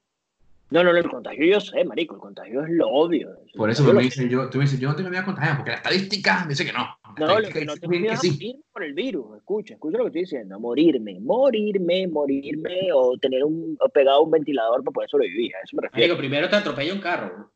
[0.75, 3.29] No, no, no, el contagio yo sé, marico, el contagio es lo obvio.
[3.55, 5.57] Por eso contagio me dicen, yo, tú me dices, yo no tengo miedo a contagiar,
[5.57, 6.85] porque la estadística dice que no.
[7.17, 8.31] No, lo que no miedo que es sí.
[8.33, 9.37] morir por el virus.
[9.37, 10.59] Escucha, escucha lo que estoy diciendo.
[10.59, 15.55] Morirme, morirme, morirme o tener un o pegado a un ventilador para poder sobrevivir.
[15.55, 16.09] A eso me refiero.
[16.15, 17.33] Marico, primero te atropella un carro.
[17.37, 17.51] bro.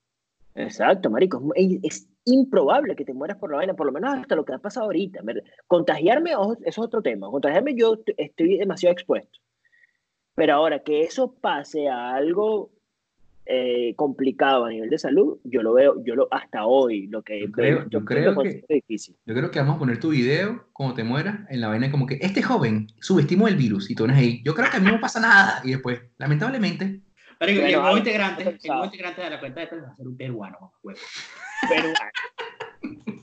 [0.55, 1.43] Exacto, marico.
[1.57, 4.53] Es, es improbable que te mueras por la vaina, por lo menos hasta lo que
[4.53, 5.23] ha pasado ahorita.
[5.67, 7.29] Contagiarme, ojo, eso es otro tema.
[7.31, 9.41] Contagiarme yo est- estoy demasiado expuesto.
[10.37, 12.71] Pero ahora que eso pase a algo
[13.51, 17.41] eh, complicado a nivel de salud, yo lo veo, yo lo hasta hoy, lo que
[17.41, 19.17] Yo creo- veo, yo creo que- considero difícil.
[19.25, 22.07] Yo creo que vamos a poner tu video cuando te mueras en la vaina como
[22.07, 24.43] que este joven subestimó el virus y tú pones ahí.
[24.45, 25.63] Yo creo que a mí no pasa nada.
[25.65, 27.01] Y después, lamentablemente,
[27.41, 30.17] el nuevo integrante, el nuevo integrante de la cuenta de esta va a ser un
[30.19, 30.99] peruano, huevo.
[31.71, 31.97] peruano.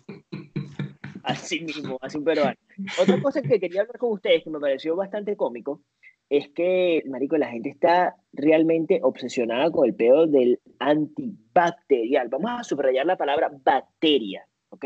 [1.23, 2.55] Así mismo, así un peruano.
[3.01, 5.81] Otra cosa que quería hablar con ustedes, que me pareció bastante cómico,
[6.29, 12.27] es que, marico, la gente está realmente obsesionada con el pedo del antibacterial.
[12.29, 14.85] Vamos a subrayar la palabra bacteria, ¿ok?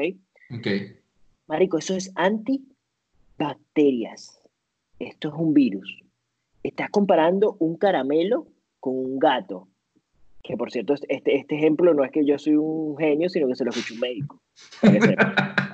[0.57, 0.67] ok.
[1.47, 4.41] Marico, eso es antibacterias.
[4.99, 6.03] Esto es un virus.
[6.61, 8.47] Estás comparando un caramelo
[8.79, 9.69] con un gato.
[10.43, 13.55] Que por cierto, este, este ejemplo no es que yo soy un genio, sino que
[13.55, 14.41] se lo escuché un médico.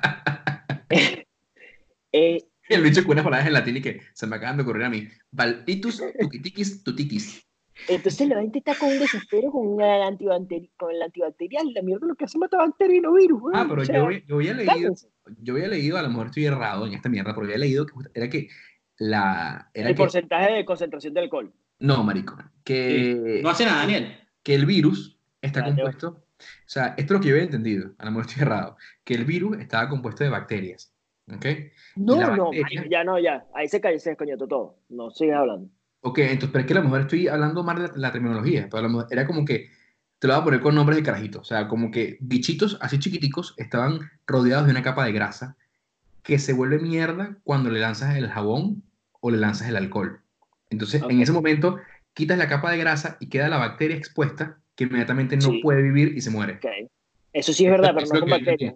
[2.17, 4.83] Eh, El bicho con unas palabras en latín y que se me acaban de ocurrir
[4.85, 5.07] a mí.
[5.31, 7.47] Valpitus, tuquitiquis, tutitis.
[7.87, 11.73] entonces la gente está con un desespero con con el antibacterial.
[11.73, 13.39] La mierda lo que hace mata bacterias y no virus.
[13.41, 13.55] güey.
[13.57, 14.93] Ah, pero O sea, yo, había- yo había leído,
[15.41, 17.93] yo había leído, a lo mejor estoy errado en esta mierda, pero había leído que
[18.13, 18.47] era que
[18.97, 19.69] la...
[19.73, 21.53] Era el que- porcentaje de concentración de alcohol.
[21.79, 22.37] No, marico.
[22.63, 24.17] Que, No hace nada, Daniel.
[24.41, 26.21] que el virus está compuesto...
[26.37, 29.13] O sea, esto es lo que yo había entendido, a lo mejor estoy errado, que
[29.13, 30.93] el virus estaba compuesto de bacterias,
[31.33, 31.45] ¿ok?
[31.95, 33.45] No, la no, bacteria- ya no, ya.
[33.53, 34.77] Ahí se cayó, se descoñetó todo.
[34.89, 35.69] No sigas hablando.
[36.01, 38.79] Ok, entonces, pero es que a lo mejor estoy hablando mal de la, terminología, pero
[38.79, 39.69] a lo mejor era como que,
[40.19, 42.99] te lo voy a poner con nombres de carajitos, o sea, como que bichitos así
[42.99, 45.57] chiquiticos estaban rodeados de una capa de grasa
[46.21, 48.83] que se vuelve mierda cuando le lanzas el jabón
[49.19, 50.21] o le lanzas el alcohol.
[50.69, 51.77] Entonces, en ese momento,
[52.13, 55.59] quitas la capa de grasa y queda la bacteria expuesta que inmediatamente no Sí.
[55.61, 56.53] puede vivir y se muere.
[56.55, 56.65] Ok.
[57.33, 58.75] Eso sí es verdad, pero Es no con bacterias.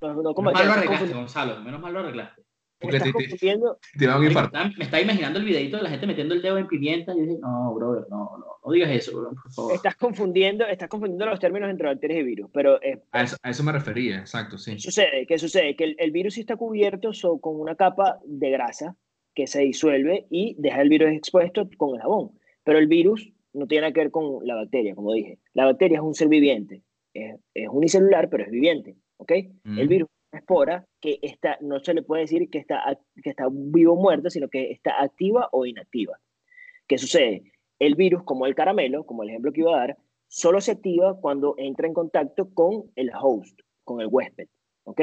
[0.00, 1.60] No, no con Menos mal lo arreglaste, Gonzalo.
[1.62, 2.42] Menos mal lo arreglaste.
[2.80, 4.56] Porque estás te, te, confundiendo te Marico, infarto.
[4.56, 7.12] está- me está imaginando el videito de la gente metiendo el dedo en pimienta.
[7.12, 9.72] Y yo dije, no, brother, no, no, no digas eso, bro, por favor.
[9.74, 13.50] Estás confundiendo, estás confundiendo los términos entre bacterias y virus, pero eh, A eso, a
[13.50, 14.74] eso me refería, exacto, sí.
[14.74, 15.26] ¿qué sucede?
[15.26, 15.74] ¿Qué sucede?
[15.74, 18.94] Que el, el virus sí está cubierto so- con una capa de grasa
[19.34, 22.30] que se disuelve y deja el virus expuesto con el jabón.
[22.62, 25.40] Pero el virus no tiene nada que ver con la bacteria, como dije.
[25.52, 26.82] La bacteria es un ser viviente,
[27.12, 29.32] es, es unicelular, pero es viviente, ¿ok?
[29.64, 29.78] Mm.
[29.78, 33.30] El virus es una espora que está, no se le puede decir que está, que
[33.30, 36.18] está vivo o muerta, sino que está activa o inactiva.
[36.86, 37.52] ¿Qué sucede?
[37.78, 39.96] El virus, como el caramelo, como el ejemplo que iba a dar,
[40.26, 44.48] solo se activa cuando entra en contacto con el host, con el huésped,
[44.84, 45.00] ¿ok?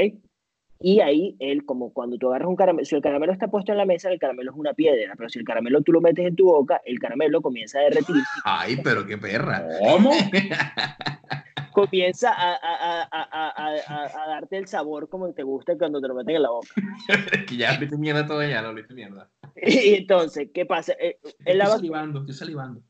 [0.80, 3.78] Y ahí, él, como cuando tú agarras un caramelo, si el caramelo está puesto en
[3.78, 6.36] la mesa, el caramelo es una piedra, pero si el caramelo tú lo metes en
[6.36, 9.66] tu boca, el caramelo comienza a derretir, Ay, pero qué perra.
[9.80, 10.11] ¿Cómo?
[11.76, 16.38] comienza a, a- a- a- darte el sabor como te gusta cuando te lo meten
[16.38, 16.69] en la boca.
[17.47, 19.30] que ya viste mierda todo ya, lo viste mierda.
[19.55, 20.93] Y entonces, ¿qué pasa?
[20.99, 22.82] Eh, la, Estoy bac- salivando, estoy salivando.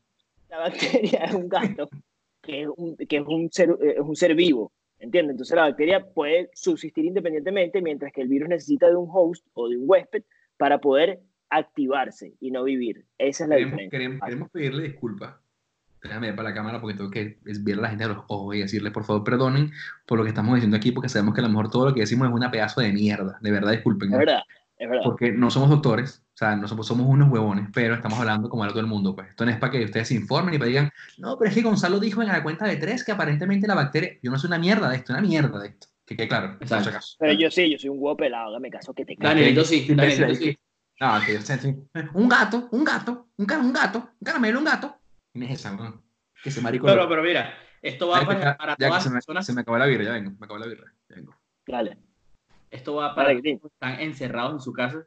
[0.48, 1.88] la bacteria es un gato
[2.42, 5.32] que es un, que es un, ser, eh, es un ser vivo, ¿entiendes?
[5.34, 9.68] Entonces la bacteria puede subsistir independientemente mientras que el virus necesita de un host o
[9.68, 10.22] de un huésped
[10.56, 11.20] para poder
[11.50, 13.04] activarse y no vivir.
[13.18, 13.98] Esa es la Queremos, diferencia.
[13.98, 15.36] queremos, queremos pedirle disculpas.
[16.08, 18.54] Déjame ver para la cámara porque tengo que ver a la gente a los ojos
[18.56, 19.72] y decirle, por favor, perdonen
[20.06, 22.00] por lo que estamos diciendo aquí, porque sabemos que a lo mejor todo lo que
[22.00, 23.38] decimos es una pedazo de mierda.
[23.40, 24.12] De verdad, disculpen.
[24.12, 24.42] Es verdad,
[24.78, 25.04] es verdad.
[25.04, 28.62] Porque no somos doctores, o sea, no somos, somos unos huevones, pero estamos hablando como
[28.62, 29.14] habla todo el mundo.
[29.14, 31.48] Pues esto no es para que ustedes se informen y para que digan, no, pero
[31.48, 34.38] es que Gonzalo dijo en la cuenta de tres que aparentemente la bacteria, yo no
[34.38, 35.88] soy una mierda de esto, una mierda de esto.
[36.04, 36.90] Que quede claro, por si Exacto.
[36.90, 37.16] acaso.
[37.18, 39.30] Pero yo sí, yo soy un huevo pelado, hágame caso que te cago.
[39.34, 40.56] Danielito sí, Danielito sí.
[41.00, 41.74] No, que yo sé, sí.
[42.14, 44.96] Un gato, un gato, un, un gato, un caramelo, un gato.
[45.36, 46.00] ¿Quién es esa, weón?
[46.42, 46.86] Que ese marico.
[46.86, 49.16] Pero, pero mira, esto va Ya, para, ya, para ya que todas se las me,
[49.18, 49.46] personas.
[49.46, 50.92] se me acabó la birra, ya vengo, me acabó la birra.
[51.10, 51.34] Ya vengo.
[51.66, 51.98] Dale.
[52.70, 55.06] Esto va para Dale, que están encerrados en su casa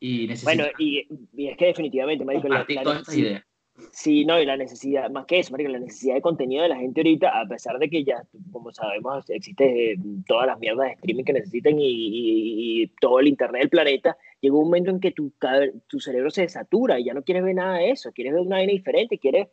[0.00, 3.44] y necesitan Bueno, y, y es que definitivamente, marico, la, la todas estas necesidad- ideas.
[3.92, 6.76] Sí, no, y la necesidad, más que eso, marico, la necesidad de contenido de la
[6.76, 9.96] gente ahorita, a pesar de que ya, como sabemos, existe eh,
[10.26, 14.16] todas las mierdas de streaming que necesitan y, y- y todo el internet del planeta,
[14.42, 15.32] llegó un momento en que tu,
[15.86, 18.56] tu cerebro se satura y ya no quieres ver nada de eso, quieres ver una
[18.56, 19.48] vaina diferente, quieres,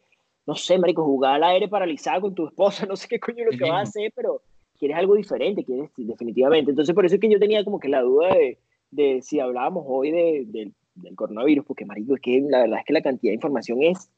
[0.45, 3.51] no sé, marico, jugar al aire paralizado con tu esposa, no sé qué coño lo
[3.51, 4.41] que vas a hacer, pero
[4.77, 6.71] quieres algo diferente, quieres definitivamente.
[6.71, 8.57] Entonces, por eso es que yo tenía como que la duda de,
[8.91, 12.85] de si hablábamos hoy de, del- del coronavirus, porque, marico, es que la verdad es
[12.85, 14.09] que la cantidad de información es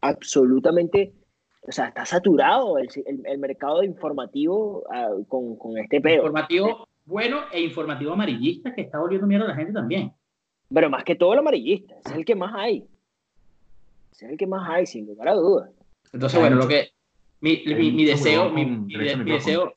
[0.00, 1.12] absolutamente,
[1.68, 6.16] o sea, está saturado el, el, el mercado informativo ah, con, con este peo.
[6.16, 10.12] Informativo bueno e informativo amarillista que está volviendo mierda a la gente también.
[10.72, 12.84] Pero más que todo el amarillista, es el que más hay.
[14.12, 15.70] Es el que más hay, sin lugar a dudas.
[16.12, 16.90] Entonces, Hay bueno, mucho- lo que
[17.40, 18.96] mi, mi, mi deseo, mi, mi
[19.32, 19.74] deseo,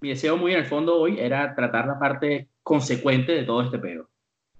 [0.00, 3.78] mi deseo muy en el fondo hoy era tratar la parte consecuente de todo este
[3.78, 4.08] pedo.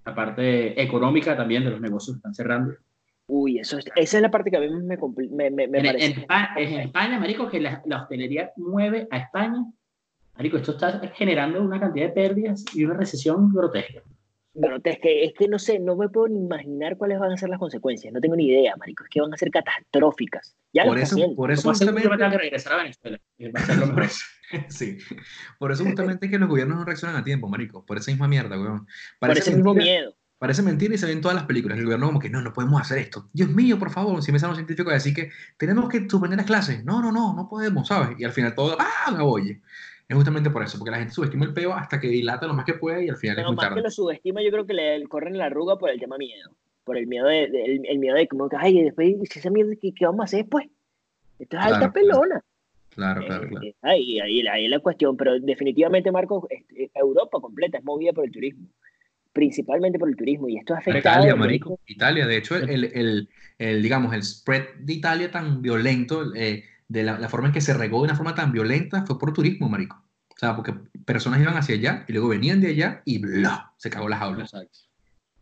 [0.04, 2.74] La parte económica también de los negocios que están cerrando.
[3.28, 5.84] Uy, eso es- esa es la parte que a mí me, me, me, me en,
[5.86, 6.06] parece.
[6.06, 9.64] en en España, marico, que la, la hostelería mueve a España.
[10.36, 14.02] Marico, esto está generando una cantidad de pérdidas y una recesión grotesca.
[14.54, 17.36] Pero es que, es que no sé, no me puedo ni imaginar cuáles van a
[17.36, 18.12] ser las consecuencias.
[18.12, 19.04] No tengo ni idea, marico.
[19.04, 20.54] Es que van a ser catastróficas.
[20.74, 22.38] Ya Por eso, por Eso eso va a ser que justamente.
[22.38, 23.20] regresar a Venezuela.
[23.38, 24.24] y va a ser lo Por eso,
[24.68, 24.98] sí.
[25.58, 27.84] Por eso justamente es que los gobiernos no reaccionan a tiempo, marico.
[27.86, 28.86] Por esa misma mierda, weón.
[29.18, 30.14] Por ese mismo miedo.
[30.42, 31.78] Parece mentira y se ven todas las películas.
[31.78, 33.30] El gobierno como que no, no podemos hacer esto.
[33.32, 36.36] Dios mío, por favor, si me salen los científicos a decir que tenemos que suspender
[36.36, 36.84] las clases.
[36.84, 38.18] No, no, no, no podemos, ¿sabes?
[38.18, 39.12] Y al final todo, ¡ah!
[39.12, 39.62] Me oye.
[40.12, 42.66] Es justamente por eso, porque la gente subestima el peo hasta que dilata lo más
[42.66, 43.82] que puede y al final es Pero muy más que tarde.
[43.82, 46.50] lo subestima, yo creo que le corren la arruga por el tema miedo.
[46.84, 49.48] Por el miedo de, de- el, el miedo de como que, ay, después, si esa
[49.48, 50.66] mierda, ¿qué, qué vamos a hacer después?
[51.38, 52.44] Esto es Claro, alta pelona.
[52.90, 53.66] Claro, claro, Eh, claro.
[53.66, 58.12] eh, ahí, ahí, ahí es la cuestión, pero definitivamente, Marco, este, Europa completa es movida
[58.12, 58.66] por el turismo,
[59.32, 61.20] principalmente por el turismo, y esto ha afectado...
[61.20, 61.78] Italia, marico.
[61.86, 66.64] Italia, de hecho, el, el, el- el, digamos, el spread de Italia tan violento, eh,
[66.92, 69.32] de la, la forma en que se regó de una forma tan violenta, fue por
[69.32, 69.96] turismo, marico.
[70.28, 70.74] O sea, porque
[71.04, 74.42] personas iban hacia allá y luego venían de allá y bla, se cagó la jaula.
[74.44, 74.78] Exacto.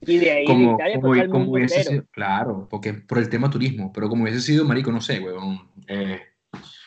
[0.03, 3.51] Y de ahí como, Italia como, al como hubiese sido, claro, porque por el tema
[3.51, 6.21] turismo, pero como hubiese sido, marico, no sé, weón, eh,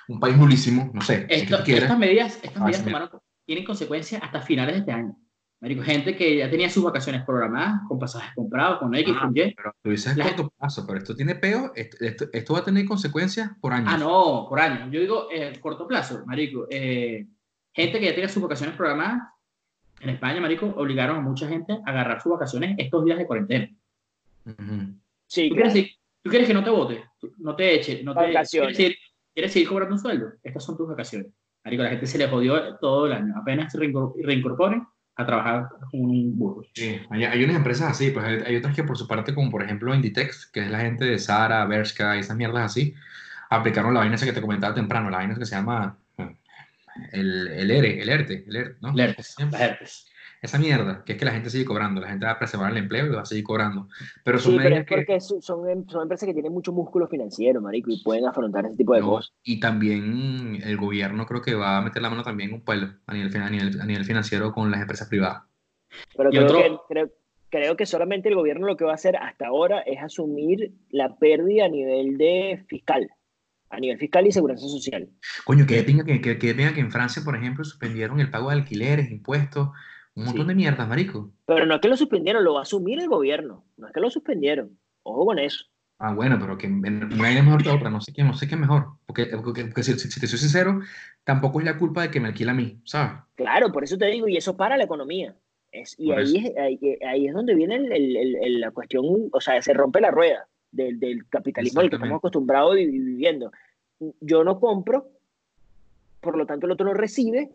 [0.08, 3.10] un país nulísimo, no sé, Esto- estas medidas, estas Ah, medidas tomaron-
[3.46, 5.16] tienen consecuencias hasta finales de este año.
[5.64, 9.38] Marico, gente que ya tenía sus vacaciones programadas, con pasajes comprados, con X, Ah, con
[9.38, 9.54] Y.
[9.56, 12.64] pero tú dices La- corto plazo, pero esto tiene peo, esto, esto, esto va a
[12.66, 13.88] tener consecuencias por años.
[13.94, 14.92] Ah, no, por año.
[14.92, 16.68] Yo digo eh, corto plazo, marico.
[16.70, 17.26] Eh,
[17.74, 19.22] gente que ya tenía sus vacaciones programadas,
[20.02, 23.70] en España, marico, obligaron a mucha gente a agarrar sus vacaciones estos días de cuarentena.
[24.46, 25.00] Ujú.
[25.28, 25.72] Sí, ¿Tú claro.
[25.72, 25.92] quieres,
[26.22, 27.00] tú quieres que no te votes?
[27.18, 28.20] Tú- No te eches, no te...
[28.28, 28.76] Vacaciones.
[28.76, 28.98] ¿Quieres seguir,
[29.34, 30.28] quieres seguir cobrando un sueldo?
[30.44, 31.32] Estas son tus vacaciones.
[31.64, 33.34] Marico, la gente se le jodió todo el año.
[33.38, 34.86] Apenas se reincor- reincorporen
[35.16, 36.64] a trabajar con un burro.
[36.74, 39.52] Sí, hay, hay unas empresas así, pues hay, hay otras que por su parte, como
[39.52, 42.96] por ejemplo Inditex, que es la gente de Zara, Bershka y esas mierdas así,
[43.50, 46.36] aplicaron la vaina esa que te comentaba temprano, la vaina que se llama eh,
[47.12, 48.90] el, el ERE, el ERTE, el ERTE, ¿no?
[48.90, 50.08] El las herpes.
[50.44, 52.78] Esa mierda, que es que la gente sigue cobrando, la gente va a preservar el
[52.78, 53.88] empleo y va a seguir cobrando.
[54.26, 54.96] Pero son Sí, pero es que...
[54.96, 58.66] porque son, son, em- son empresas que tienen mucho músculo financiero, marico, y pueden afrontar
[58.66, 59.34] ese tipo de No, cosas.
[59.42, 63.14] y también el gobierno creo que va a meter la mano también un pueblo a
[63.14, 65.44] nivel, a nivel, a nivel financiero con las empresas privadas.
[66.18, 67.12] Pero creo, otro- que, creo,
[67.50, 71.16] creo que solamente el gobierno lo que va a hacer hasta ahora es asumir la
[71.16, 73.10] pérdida a nivel de fiscal,
[73.70, 75.10] a nivel fiscal y seguridad social.
[75.46, 78.20] Coño, que de pinga que, que, que de pinga que en Francia, por ejemplo, suspendieron
[78.20, 79.70] el pago de alquileres, impuestos,
[80.16, 80.48] un montón Sí.
[80.50, 81.32] de mierdas, marico.
[81.46, 84.00] Pero no es que lo suspendieron, lo va a asumir el gobierno, no es que
[84.00, 84.78] lo suspendieron.
[85.04, 85.66] Ojo con eso.
[86.00, 88.56] Ah, bueno, pero que una es mejor que otra, no sé qué, no sé qué
[88.56, 88.88] es mejor.
[89.06, 90.82] Porque, porque, porque si, si- te soy sincero,
[91.24, 93.22] tampoco es la culpa de que me alquila a mí, ¿sabes?
[93.36, 95.36] Claro, por eso te digo, y eso para la economía.
[95.72, 99.42] Es, y ahí es, ahí, ahí es donde viene el- el- el- la cuestión, o
[99.42, 103.52] sea, se rompe la rueda del, del capitalismo al que estamos acostumbrados viviendo.
[104.20, 105.10] Yo no compro,
[106.22, 107.50] por lo tanto el otro no recibe,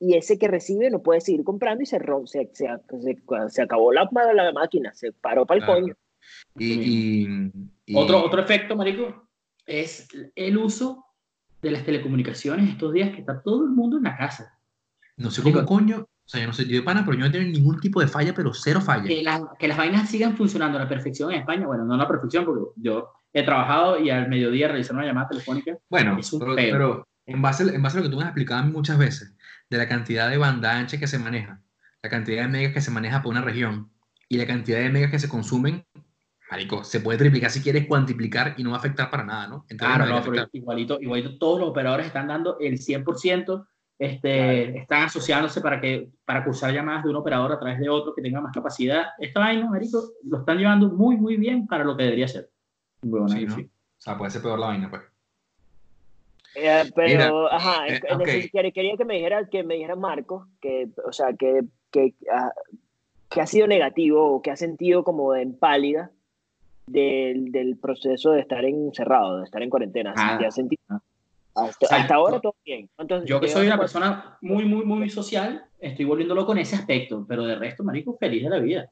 [0.00, 3.18] y ese que recibe no puede seguir comprando y se, rom- se, se, se,
[3.48, 5.80] se acabó la, la máquina, se paró para el Claro.
[5.80, 5.94] coño.
[6.58, 7.50] Y, y-
[7.86, 9.28] y- Otro, otro efecto, marico,
[9.66, 11.04] es el uso
[11.62, 14.58] de las telecomunicaciones estos días que está todo el mundo en la casa.
[15.16, 17.30] no sé cómo coño, o sea, yo no sé, yo de pana, pero yo no
[17.30, 19.04] tengo ningún tipo de falla, pero cero falla.
[19.04, 21.66] Que, las- que las vainas sigan funcionando a la perfección en España.
[21.66, 25.28] Bueno, no a la perfección, porque yo he trabajado y al mediodía realizar una llamada
[25.28, 25.76] telefónica.
[25.88, 28.28] Bueno, Es un pero, pero en, base, en base a lo que tú me has
[28.30, 29.33] explicado a mí muchas veces,
[29.74, 31.60] de la cantidad de banda ancha que se maneja,
[32.02, 33.90] la cantidad de megas que se maneja por una región
[34.28, 35.84] y la cantidad de megas que se consumen,
[36.50, 39.66] marico, se puede triplicar si quieres cuantiplicar y no va a afectar para nada, ¿no?
[39.68, 40.56] Entonces, Claro, no no, debería pero afectar.
[40.60, 43.66] igualito, igualito todos los operadores están dando el 100%,
[43.98, 48.14] este, están asociándose para, que, para cruzar llamadas de un operador a través de otro
[48.14, 49.06] que tenga más capacidad.
[49.18, 52.50] Esta vaina, marico, lo están llevando muy, muy bien para lo que debería ser.
[53.02, 53.56] Bueno, Sí, ahí ¿no?
[53.56, 53.62] sí.
[53.62, 55.02] O sea, puede ser peor la vaina, pues.
[56.56, 58.20] Eh, pero, Mira, ajá, eh, es- ok.
[58.20, 62.14] neces- quería, quería que me dijera, que me dijera Marco, que, o sea, que, que,
[62.32, 62.52] ah,
[63.30, 66.10] que ha sido negativo o que ha sentido como de empálida
[66.86, 70.14] del, del proceso de estar encerrado, de estar en cuarentena.
[70.38, 71.00] Que ha sentido, Ah.
[71.56, 72.88] hasta, O sea, hasta ahora todo bien.
[72.98, 76.76] Entonces, Yo que llevas soy una persona muy, muy, muy social, estoy volviéndolo con ese
[76.76, 78.88] aspecto, pero de resto, marico, feliz de la vida.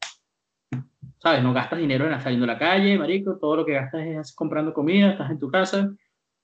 [1.19, 1.43] ¿Sabes?
[1.43, 4.73] No gastas dinero en saliendo a la calle, marico, todo lo que gastas es comprando
[4.75, 5.93] comida, estás en tu casa.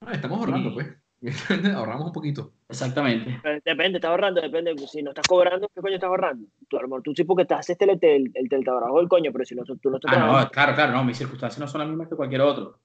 [0.07, 0.75] Ah, estamos ahorrando, Sí.
[0.75, 0.87] pues.
[1.75, 2.53] Ahorramos un poquito.
[2.69, 3.41] Exactamente.
[3.43, 4.77] Pero Depende, estás ahorrando, depende.
[4.87, 6.47] Si no estás cobrando, ¿qué coño estás ahorrando?
[6.69, 9.33] Tú, a lo mejor tú sí porque estás este, el, el, el teletrabajo del coño,
[9.33, 10.41] pero si no, tú no estás Ah, trabajando.
[10.45, 12.79] no, claro, claro, no, mis circunstancias no son las mismas que cualquier otro.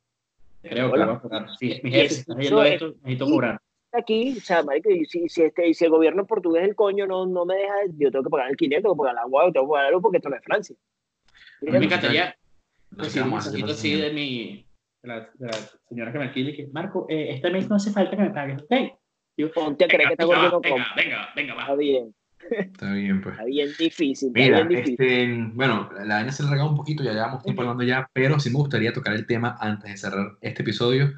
[0.61, 1.19] Creo Hola.
[1.19, 1.49] cobrar.
[1.59, 3.59] Si mi jefe está leyendo es- esto, necesito cobrar.
[3.91, 7.05] aquí, o sea, marico, y si, si, este, y si el gobierno portugués del coño
[7.05, 9.51] no, no me deja, yo tengo que pagar el 500, tengo que pagar el agua,
[9.51, 10.75] tengo que pagar algo porque esto no es Francia.
[11.61, 14.65] A mí me encantaría qué recibir un esa así de mi
[15.04, 15.54] de la, de la
[15.89, 18.62] señora que me alquile que Marco, eh, este mes no hace falta que me pagues,
[18.64, 18.97] ¿ok?
[19.38, 21.76] Yo, Ponte a creer que está venga, gordito venga, venga, venga, Está va.
[21.78, 22.16] bien,
[22.49, 23.34] Está bien, pues.
[23.36, 24.97] está bien difícil, está Mira, bien difícil.
[25.01, 28.49] este, bueno, la vaina se alargado un poquito, ya llevamos tiempo hablando ya, pero sí
[28.49, 31.12] me gustaría tocar el tema antes de cerrar este episodio,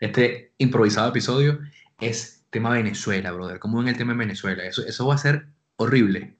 [0.00, 1.58] este improvisado episodio,
[2.00, 3.58] es tema Venezuela, brother.
[3.58, 4.64] ¿Cómo ven el tema en Venezuela?
[4.64, 6.36] Eso, eso va a ser horrible.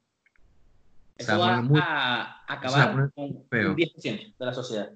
[1.20, 3.70] O sea, Eso va muy- a acabar poner con feo.
[3.70, 4.90] un 10% de la sociedad.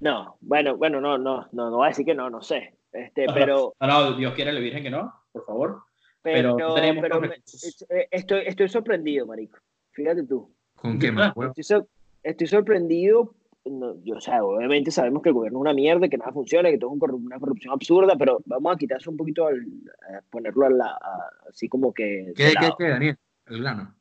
[0.00, 2.74] No, bueno, bueno, no, no, no, no voy a decir que no, no sé.
[2.92, 5.82] Este, pero, No, no, Dios quiere le virgen que no, por favor.
[6.22, 9.58] pero, Pero no tenemos pero me- eh, estoy, estoy sorprendido, marico.
[9.92, 10.52] Fíjate tú.
[10.74, 11.32] ¿Con qué más?
[11.54, 11.82] Estoy,
[12.22, 13.34] estoy sorprendido.
[13.66, 16.70] no, yo, o sea, obviamente sabemos que el gobierno es una mierda, que nada funciona,
[16.70, 20.66] que todo es una corrupción absurda, pero vamos a quitarse un poquito, al, a ponerlo
[20.66, 22.32] a la, a- así como que.
[22.34, 23.16] ¿Qué, de qué, qué, Daniel?
[23.46, 23.94] El grano.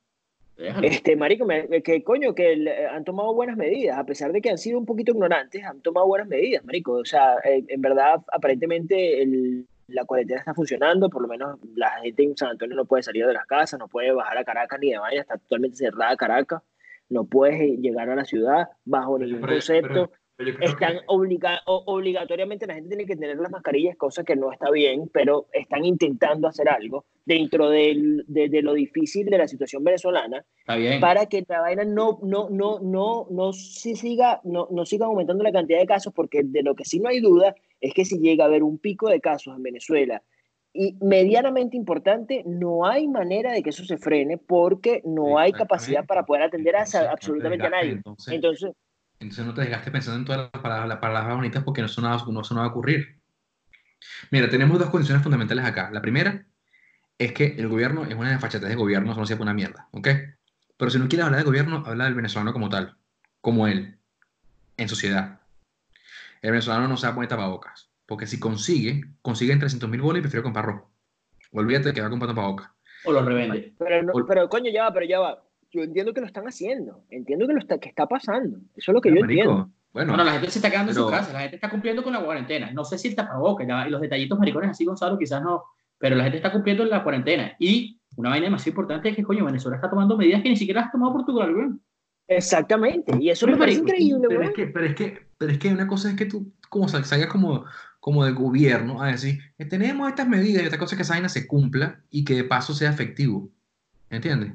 [0.60, 0.86] Déjalo.
[0.88, 4.57] Este, marico, me- que coño, que han tomado buenas medidas, a pesar de que han
[4.57, 6.93] sido un poquito ignorantes, han tomado buenas medidas, marico.
[6.93, 11.89] O sea, eh, en verdad, aparentemente el- la cuarentena está funcionando, por lo menos la
[12.01, 14.80] gente en San Antonio no puede salir de las casas, no puede bajar a Caracas
[14.80, 16.62] ni de vaina, está totalmente cerrada Caracas.
[17.10, 23.15] no puedes llegar a la ciudad bajo ningún concepto están obligatoriamente la gente tiene que
[23.15, 28.23] tener las mascarillas, cosa que no está bien, pero están intentando hacer algo dentro de,
[28.63, 30.45] lo difícil de la situación venezolana
[31.01, 35.51] para que la vaina no, no, no, no, no, siga, no, no siga aumentando la
[35.51, 38.45] cantidad de casos, porque de lo que sí no hay duda es que si llega
[38.45, 40.23] a haber un pico de casos en Venezuela
[40.71, 46.05] y medianamente importante, no hay manera de que eso se frene porque no hay capacidad
[46.05, 47.91] para poder atender a absolutamente a nadie.
[47.91, 48.71] entonces entonces
[49.20, 50.49] no te desgastes pensando en todas
[50.88, 53.20] las palabras, bonitas porque no eso, no, va a ocurrir.
[54.32, 55.89] Mira, tenemos dos condiciones fundamentales acá.
[55.91, 56.45] La primera
[57.17, 60.07] es que el gobierno es una desfachatez de gobierno, eso no sirve una mierda, ¿ok?
[60.78, 62.95] Pero si no quieres hablar del gobierno, habla del venezolano como tal,
[63.41, 63.97] como él,
[64.78, 65.41] en sociedad.
[66.41, 70.01] El venezolano no se va a poner tapabocas, porque si consigue, consigue en 300 mil
[70.01, 70.89] bolas y prefiero comprar rojo.
[71.51, 72.70] Olvídate que va a comprar tapabocas.
[73.03, 73.74] O lo revende.
[73.78, 77.47] Pero, pero coño, ya va, pero ya va yo entiendo que lo están haciendo, entiendo
[77.47, 78.57] que lo está, que está pasando.
[78.76, 79.70] Eso es lo que yo entiendo.
[79.91, 82.24] Bueno, la gente se está quedando en su casa, la gente está cumpliendo con la
[82.24, 82.72] cuarentena.
[82.72, 85.63] No sé si el tapabocas y los detallitos maricones así, Gonzalo, quizás no,
[85.97, 87.55] pero la gente está cumpliendo en la cuarentena.
[87.59, 90.82] Y una vaina más importante es que, coño, Venezuela está tomando medidas que ni siquiera
[90.82, 91.70] has tomado Portugal, güey.
[92.28, 95.70] Exactamente, y eso me parece increíble, pero es, que, pero, es que, pero es que
[95.70, 97.65] una cosa es que tú como salgas como,
[97.99, 101.15] como de gobierno a decir, eh, tenemos estas medidas y otra cosa es que esa
[101.15, 103.49] vaina se cumpla y que de paso sea efectivo.
[104.11, 104.53] ¿Entiendes?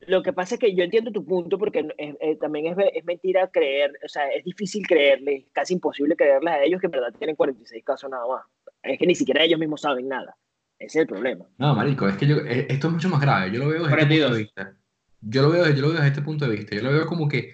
[0.00, 3.48] Lo que pasa es que yo entiendo tu punto porque eh, también es, es, mentira
[3.48, 7.36] creer, o sea, es difícil creerles, casi imposible creerles a ellos que en verdad tienen
[7.36, 8.44] 46 casos nada más.
[8.82, 10.36] Es que ni siquiera ellos mismos saben nada.
[10.78, 11.44] Ese es el problema.
[11.58, 13.50] No, marico, es que yo, eh, esto es mucho más grave.
[13.50, 14.76] Yo lo veo desde este punto de vista.
[15.20, 16.76] Yo lo, veo, yo lo veo desde este punto de vista.
[16.76, 17.52] Yo lo veo como que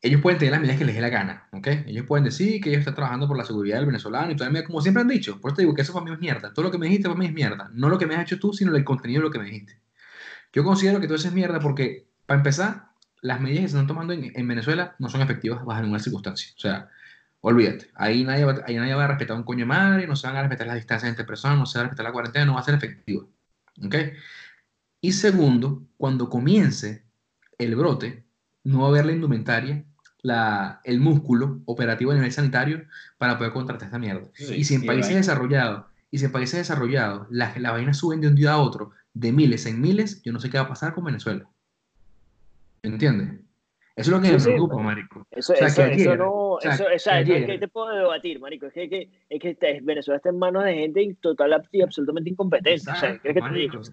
[0.00, 1.66] ellos pueden tener las medidas que les dé la gana, ¿ok?
[1.86, 4.80] Ellos pueden decir que ellos están trabajando por la seguridad del venezolano y todo, como
[4.80, 5.38] siempre han dicho.
[5.38, 6.54] Por eso te digo que eso para mí es mierda.
[6.54, 7.70] Todo lo que me dijiste para mí es mierda.
[7.74, 9.78] No lo que me has hecho tú, sino el contenido de lo que me dijiste.
[10.52, 12.90] Yo considero que todo eso es mierda porque, para empezar,
[13.22, 16.52] las medidas que se están tomando en, Venezuela no son efectivas bajo ninguna circunstancia.
[16.56, 16.88] O sea,
[17.40, 20.26] olvídate, ahí nadie, va, ahí nadie va a respetar un coño de madre, no se
[20.26, 22.54] van a respetar las distancias entre personas, no se va a respetar la cuarentena, no
[22.54, 23.28] va a ser efectivo.
[23.84, 23.94] ¿Ok?
[25.00, 27.04] Y segundo, cuando comience
[27.58, 28.24] el brote,
[28.64, 29.84] no va a haber la indumentaria,
[30.22, 32.84] la, el músculo operativo a nivel sanitario
[33.16, 34.28] para poder contratar esta mierda.
[34.54, 38.28] y si en países desarrollados, y si en países desarrollados las la vainas suben de
[38.28, 40.94] un día a otro de miles en miles, yo no sé qué va a pasar
[40.94, 41.48] con Venezuela.
[42.82, 43.40] ¿Entiendes?
[43.96, 45.26] Eso es lo que me preocupa, marico.
[45.30, 48.66] Eso, o sea, eso, eso no, eso, es que te puedo debatir, marico.
[48.66, 52.90] Es que, es que, Venezuela está en manos de gente total y absolutamente incompetente.
[52.90, 53.34] o sea, que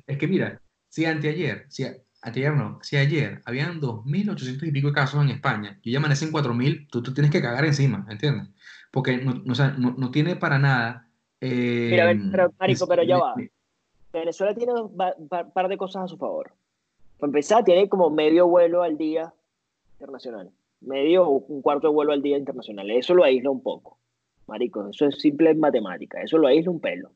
[0.07, 1.85] es que mira, si anteayer, si
[2.21, 6.31] anteayer no, si ayer habían 2.800 y pico de casos en España y ya amanecen
[6.31, 8.47] 4.000, tú, tú tienes que cagar encima, ¿entiendes?
[8.91, 11.09] Porque no, no, no, no tiene para nada...
[11.41, 13.35] Eh, mira, pero, marico, pero ya va.
[14.19, 16.53] Venezuela tiene un par de cosas a su favor.
[17.17, 19.33] Para empezar, tiene como medio vuelo al día
[19.93, 20.51] internacional.
[20.81, 22.89] Medio o un cuarto de vuelo al día internacional.
[22.91, 23.97] Eso lo aísla un poco.
[24.45, 26.21] Marico, eso es simple matemática.
[26.21, 27.11] Eso lo aísla un pelo.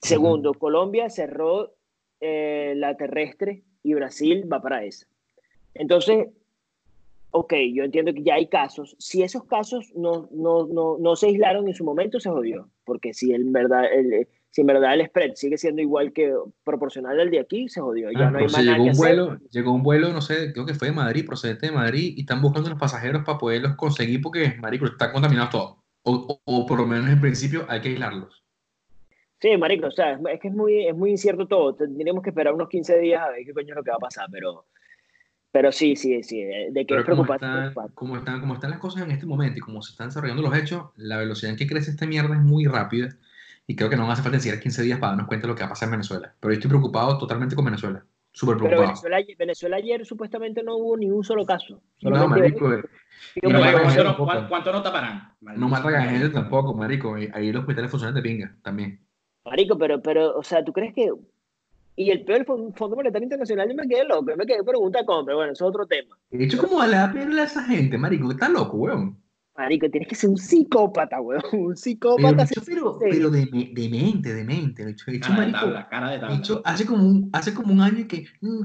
[0.00, 1.74] Segundo, Colombia cerró
[2.20, 5.06] eh, la terrestre y Brasil va para esa.
[5.74, 6.28] Entonces,
[7.30, 8.96] ok, yo entiendo que ya hay casos.
[8.98, 12.68] Si esos casos no, no, no, no se aislaron en su momento, se jodió.
[12.84, 16.34] Porque si en verdad el, si en verdad el spread sigue siendo igual que
[16.64, 18.10] proporcional al de aquí, se jodió.
[18.10, 20.72] Ya ah, no hay más llegó un vuelo, Llegó un vuelo, no sé, creo que
[20.72, 24.54] fue de Madrid, procedente de Madrid, y están buscando los pasajeros para poderlos conseguir porque,
[24.58, 25.84] marico, está contaminado todo.
[26.04, 28.46] O, o, por lo menos en principio hay que aislarlos.
[29.42, 31.74] Sí, marico, o sea, es que es muy, es muy incierto todo.
[31.74, 34.00] Tendríamos que esperar unos 15 días a ver qué coño es lo que va a
[34.00, 34.64] pasar, pero...
[35.52, 37.46] Pero sí, sí, sí, de que es preocupante.
[37.94, 40.56] Como están, como están las cosas en este momento y como se están desarrollando los
[40.56, 43.10] hechos, la velocidad en que crece esta mierda es muy rápida
[43.66, 45.62] y creo que no hace falta enseñar 15 días para darnos cuenta de lo que
[45.62, 46.34] va a pasar en Venezuela.
[46.38, 48.04] Pero yo estoy preocupado totalmente con Venezuela.
[48.30, 48.94] Súper preocupado.
[49.02, 51.80] Pero Venezuela, ayer supuestamente no hubo ni un solo caso.
[52.02, 52.72] No, marico.
[52.72, 52.82] Eh,
[54.48, 55.32] ¿Cuánto, no taparán?
[55.40, 57.16] No matan a gente tampoco, marico.
[57.32, 59.00] Ahí los hospitales funcionan de pinga también.
[59.44, 61.10] Marico, pero, pero, o sea, ¿tú crees que...?
[61.98, 65.24] Y el peor Fondo Monetario Internacional, yo me quedé loco, yo me quedé pregunta con,
[65.24, 66.14] pero bueno, eso es otro tema.
[66.30, 68.30] De hecho, ¿cómo a la perla a esa gente, marico?
[68.30, 69.16] Está loco, weón.
[69.56, 71.42] Marico, tienes que ser un psicópata, weón.
[71.52, 72.46] Un psicópata.
[72.64, 74.84] Pero, pero, de, de, mente, de mente.
[74.84, 76.36] De hecho, cara marico, de tabla, cara de tabla.
[76.36, 78.62] Hecho, hace, como un, hace como un año que mm,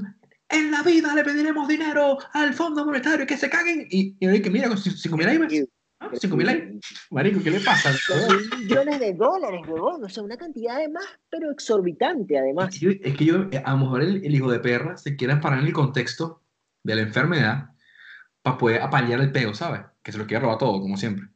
[0.50, 3.86] en la vida le pediremos dinero al Fondo Monetario que se caguen.
[3.90, 5.66] Y, y que mira, con 5 mil likes.
[6.14, 6.80] 5 mil likes.
[7.10, 7.90] Marico, ¿qué le pasa?
[8.58, 10.04] millones de dólares, weón.
[10.04, 12.74] O sea, una cantidad además, pero exorbitante, además.
[12.82, 15.66] Es que yo, a lo mejor el, el hijo de perra se quiere parar en
[15.66, 16.42] el contexto
[16.84, 17.71] de la enfermedad
[18.42, 19.82] para poder apalear el peo, ¿sabes?
[20.02, 21.26] Que se lo quiere robar todo, como siempre.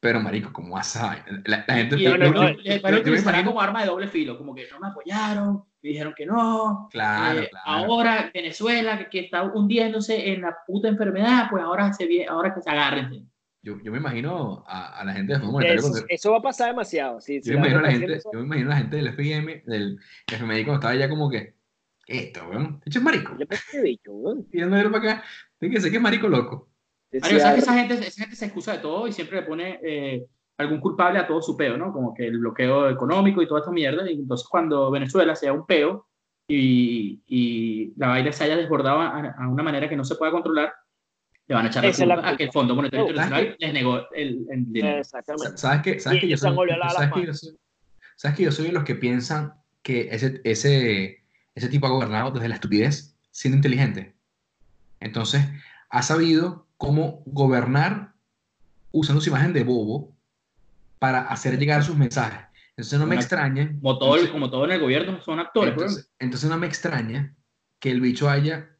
[0.00, 1.24] Pero, marico, ¿cómo vas a...?
[1.46, 1.96] La, la gente...
[1.96, 5.64] Y yo- no, utilizará imagino- como arma de doble filo, como que no me apoyaron,
[5.82, 6.88] me dijeron que no.
[6.90, 7.64] Claro, eh, claro.
[7.66, 12.54] Ahora Venezuela, que, que está hundiéndose en la puta enfermedad, pues ahora, se, vie- ahora
[12.54, 13.30] que se agarren.
[13.62, 15.80] Yo, yo me imagino a, a la gente del Fondo Monetario...
[15.80, 17.20] Eso, cuando- eso va a pasar demasiado.
[17.22, 19.62] sí, yo, me imagino a la gente, yo me imagino a la gente del FMI,
[19.64, 21.54] del FMI cuando estaba ya como que...
[22.06, 22.80] Esto, weón.
[22.84, 23.36] Esto es marico.
[23.38, 24.46] Yo pensé que bicho, weón.
[24.52, 25.24] Ir para acá.
[25.58, 26.68] Tiene que que es marico loco.
[27.12, 29.78] Sí, ¿sabes que esa gente, esa gente se excusa de todo y siempre le pone
[29.82, 30.26] eh,
[30.58, 31.92] algún culpable a todo su peo, ¿no?
[31.92, 34.10] Como que el bloqueo económico y toda esta mierda.
[34.10, 36.08] Y entonces cuando Venezuela sea un peo
[36.48, 40.32] y, y la vaina se haya desbordado a, a una manera que no se pueda
[40.32, 40.74] controlar,
[41.46, 42.52] le van a echar la culpa a que el.
[42.52, 44.98] Fondo Monetario Internacional les negó el, el dinero.
[44.98, 45.58] Exactamente.
[45.58, 46.56] ¿Sabes que, sabes que yo soy,
[46.90, 47.58] sabes que yo soy,
[48.16, 51.23] sabes que yo soy de los que piensan que ese, ese,
[51.54, 54.14] ese tipo ha gobernado desde la estupidez siendo inteligente?
[55.00, 55.44] Entonces,
[55.90, 58.12] ha sabido cómo gobernar
[58.92, 60.12] usando su imagen de bobo
[60.98, 62.46] para hacer llegar sus mensajes.
[62.70, 63.68] Entonces no me Una- extraña.
[63.80, 67.34] Como todo, entonces- como todo en el gobierno son actores, entonces, entonces no me extraña
[67.78, 68.70] que el bicho haya,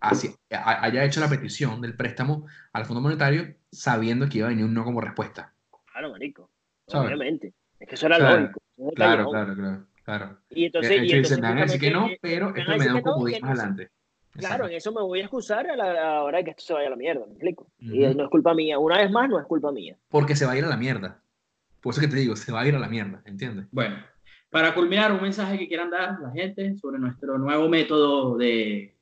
[0.00, 4.50] así- ha- haya hecho la petición del préstamo al Fondo Monetario sabiendo que iba a
[4.50, 5.52] venir un no como respuesta.
[5.92, 6.50] Claro, marico.
[6.88, 7.08] ¿Sabes?
[7.08, 7.52] Obviamente.
[7.78, 8.60] Es que eso era lógico.
[8.76, 9.32] eso es el Claro, callejón.
[9.32, 9.86] claro, claro, claro.
[10.50, 12.94] Y entonces, de y hecho, entonces van a decir que no, pero esto me da
[12.94, 13.90] un comodín más adelante.
[14.32, 16.62] Claro, en eso me voy a excusar a la, a la hora de que esto
[16.62, 17.70] se vaya a la mierda, ¿me explico?
[17.78, 18.78] Y no es culpa mía.
[18.78, 19.96] Una vez más, no es culpa mía.
[20.08, 21.22] Porque se va a ir a la mierda.
[21.80, 23.66] Por eso que te digo, se va a ir a la mierda, ¿entiendes?
[23.70, 23.96] Bueno,
[24.50, 28.94] para culminar, un mensaje que quieran dar la gente sobre nuestro nuevo método de...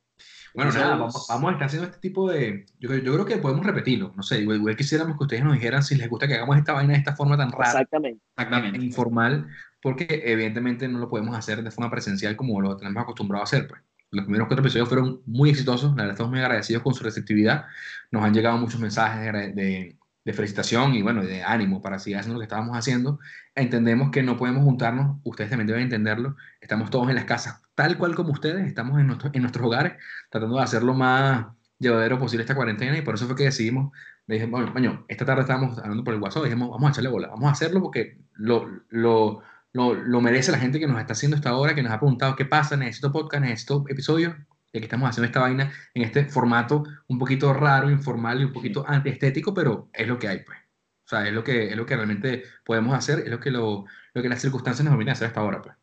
[0.55, 2.67] Bueno, nada, vamos, vamos a estar haciendo este tipo de...
[2.79, 4.13] Yo, yo creo que podemos repetirlo.
[4.15, 6.75] No sé, igual, igual quisiéramos que ustedes nos dijeran si les gusta que hagamos esta
[6.75, 8.23] vaina de esta forma tan rara, Exactamente.
[8.37, 8.85] Exactamente.
[8.85, 9.49] informal,
[9.85, 13.69] porque evidentemente no lo podemos hacer de forma presencial como lo tenemos acostumbrado a hacer.
[13.69, 13.83] Pues.
[14.11, 17.67] Los primeros cuatro episodios fueron muy exitosos, la verdad estamos muy agradecidos con su receptividad.
[18.11, 22.35] Nos han llegado muchos mensajes de, de- felicitación y bueno, de ánimo para seguir haciendo
[22.37, 23.19] lo que estábamos haciendo.
[23.55, 26.37] Entendemos que no podemos juntarnos, ustedes también deben entenderlo.
[26.63, 29.95] Estamos todos en las casas, tal cual como ustedes, estamos en, nuestro- en nuestros hogares,
[30.31, 31.47] tratando de hacer lo más
[31.79, 33.93] llevadero posible esta cuarentena y por eso fue que decidimos,
[34.27, 37.29] le dije, bueno, esta tarde estábamos hablando por el WhatsApp, dijimos, vamos a echarle bola,
[37.29, 39.43] vamos a hacerlo porque lo, lo,
[39.75, 42.37] lo, lo merece la gente que nos está haciendo esta hora, que nos ha preguntado
[42.37, 44.35] qué pasa, necesito podcast, necesito episodios,
[44.73, 48.53] y aquí estamos haciendo esta vaina en este formato un poquito raro, informal y un
[48.53, 50.59] poquito antiestético, pero es lo que hay, pues.
[51.05, 53.85] O sea, es lo que, es lo que realmente podemos hacer, es lo que, lo,
[54.15, 55.75] lo que las circunstancias nos permiten hacer hasta ahora, pues.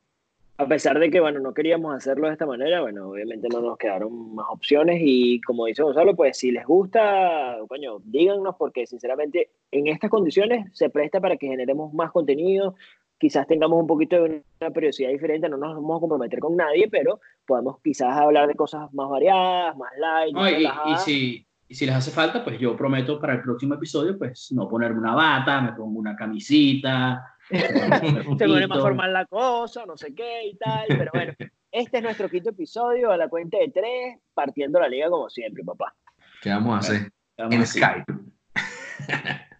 [0.57, 3.77] A pesar de que, bueno, no queríamos hacerlo de esta manera, bueno, obviamente no nos
[3.77, 9.49] quedaron más opciones y como dice Gonzalo, pues si les gusta, coño, díganos porque sinceramente
[9.71, 12.75] en estas condiciones se presta para que generemos más contenido,
[13.21, 16.89] quizás tengamos un poquito de una periodicidad diferente, no nos vamos a comprometer con nadie,
[16.89, 21.85] pero podemos quizás hablar de cosas más variadas, más light, No, y, si, y si
[21.85, 25.61] les hace falta, pues yo prometo para el próximo episodio, pues no ponerme una bata,
[25.61, 27.23] me pongo una camisita.
[27.51, 27.59] me
[28.39, 31.33] se pone más formal la cosa, no sé qué y tal, pero bueno,
[31.71, 35.63] este es nuestro quinto episodio a la cuenta de tres, partiendo la liga como siempre,
[35.63, 35.93] papá.
[36.41, 37.11] ¿Qué vamos a hacer?
[37.37, 37.67] Vamos En.
[37.67, 38.13] Skype.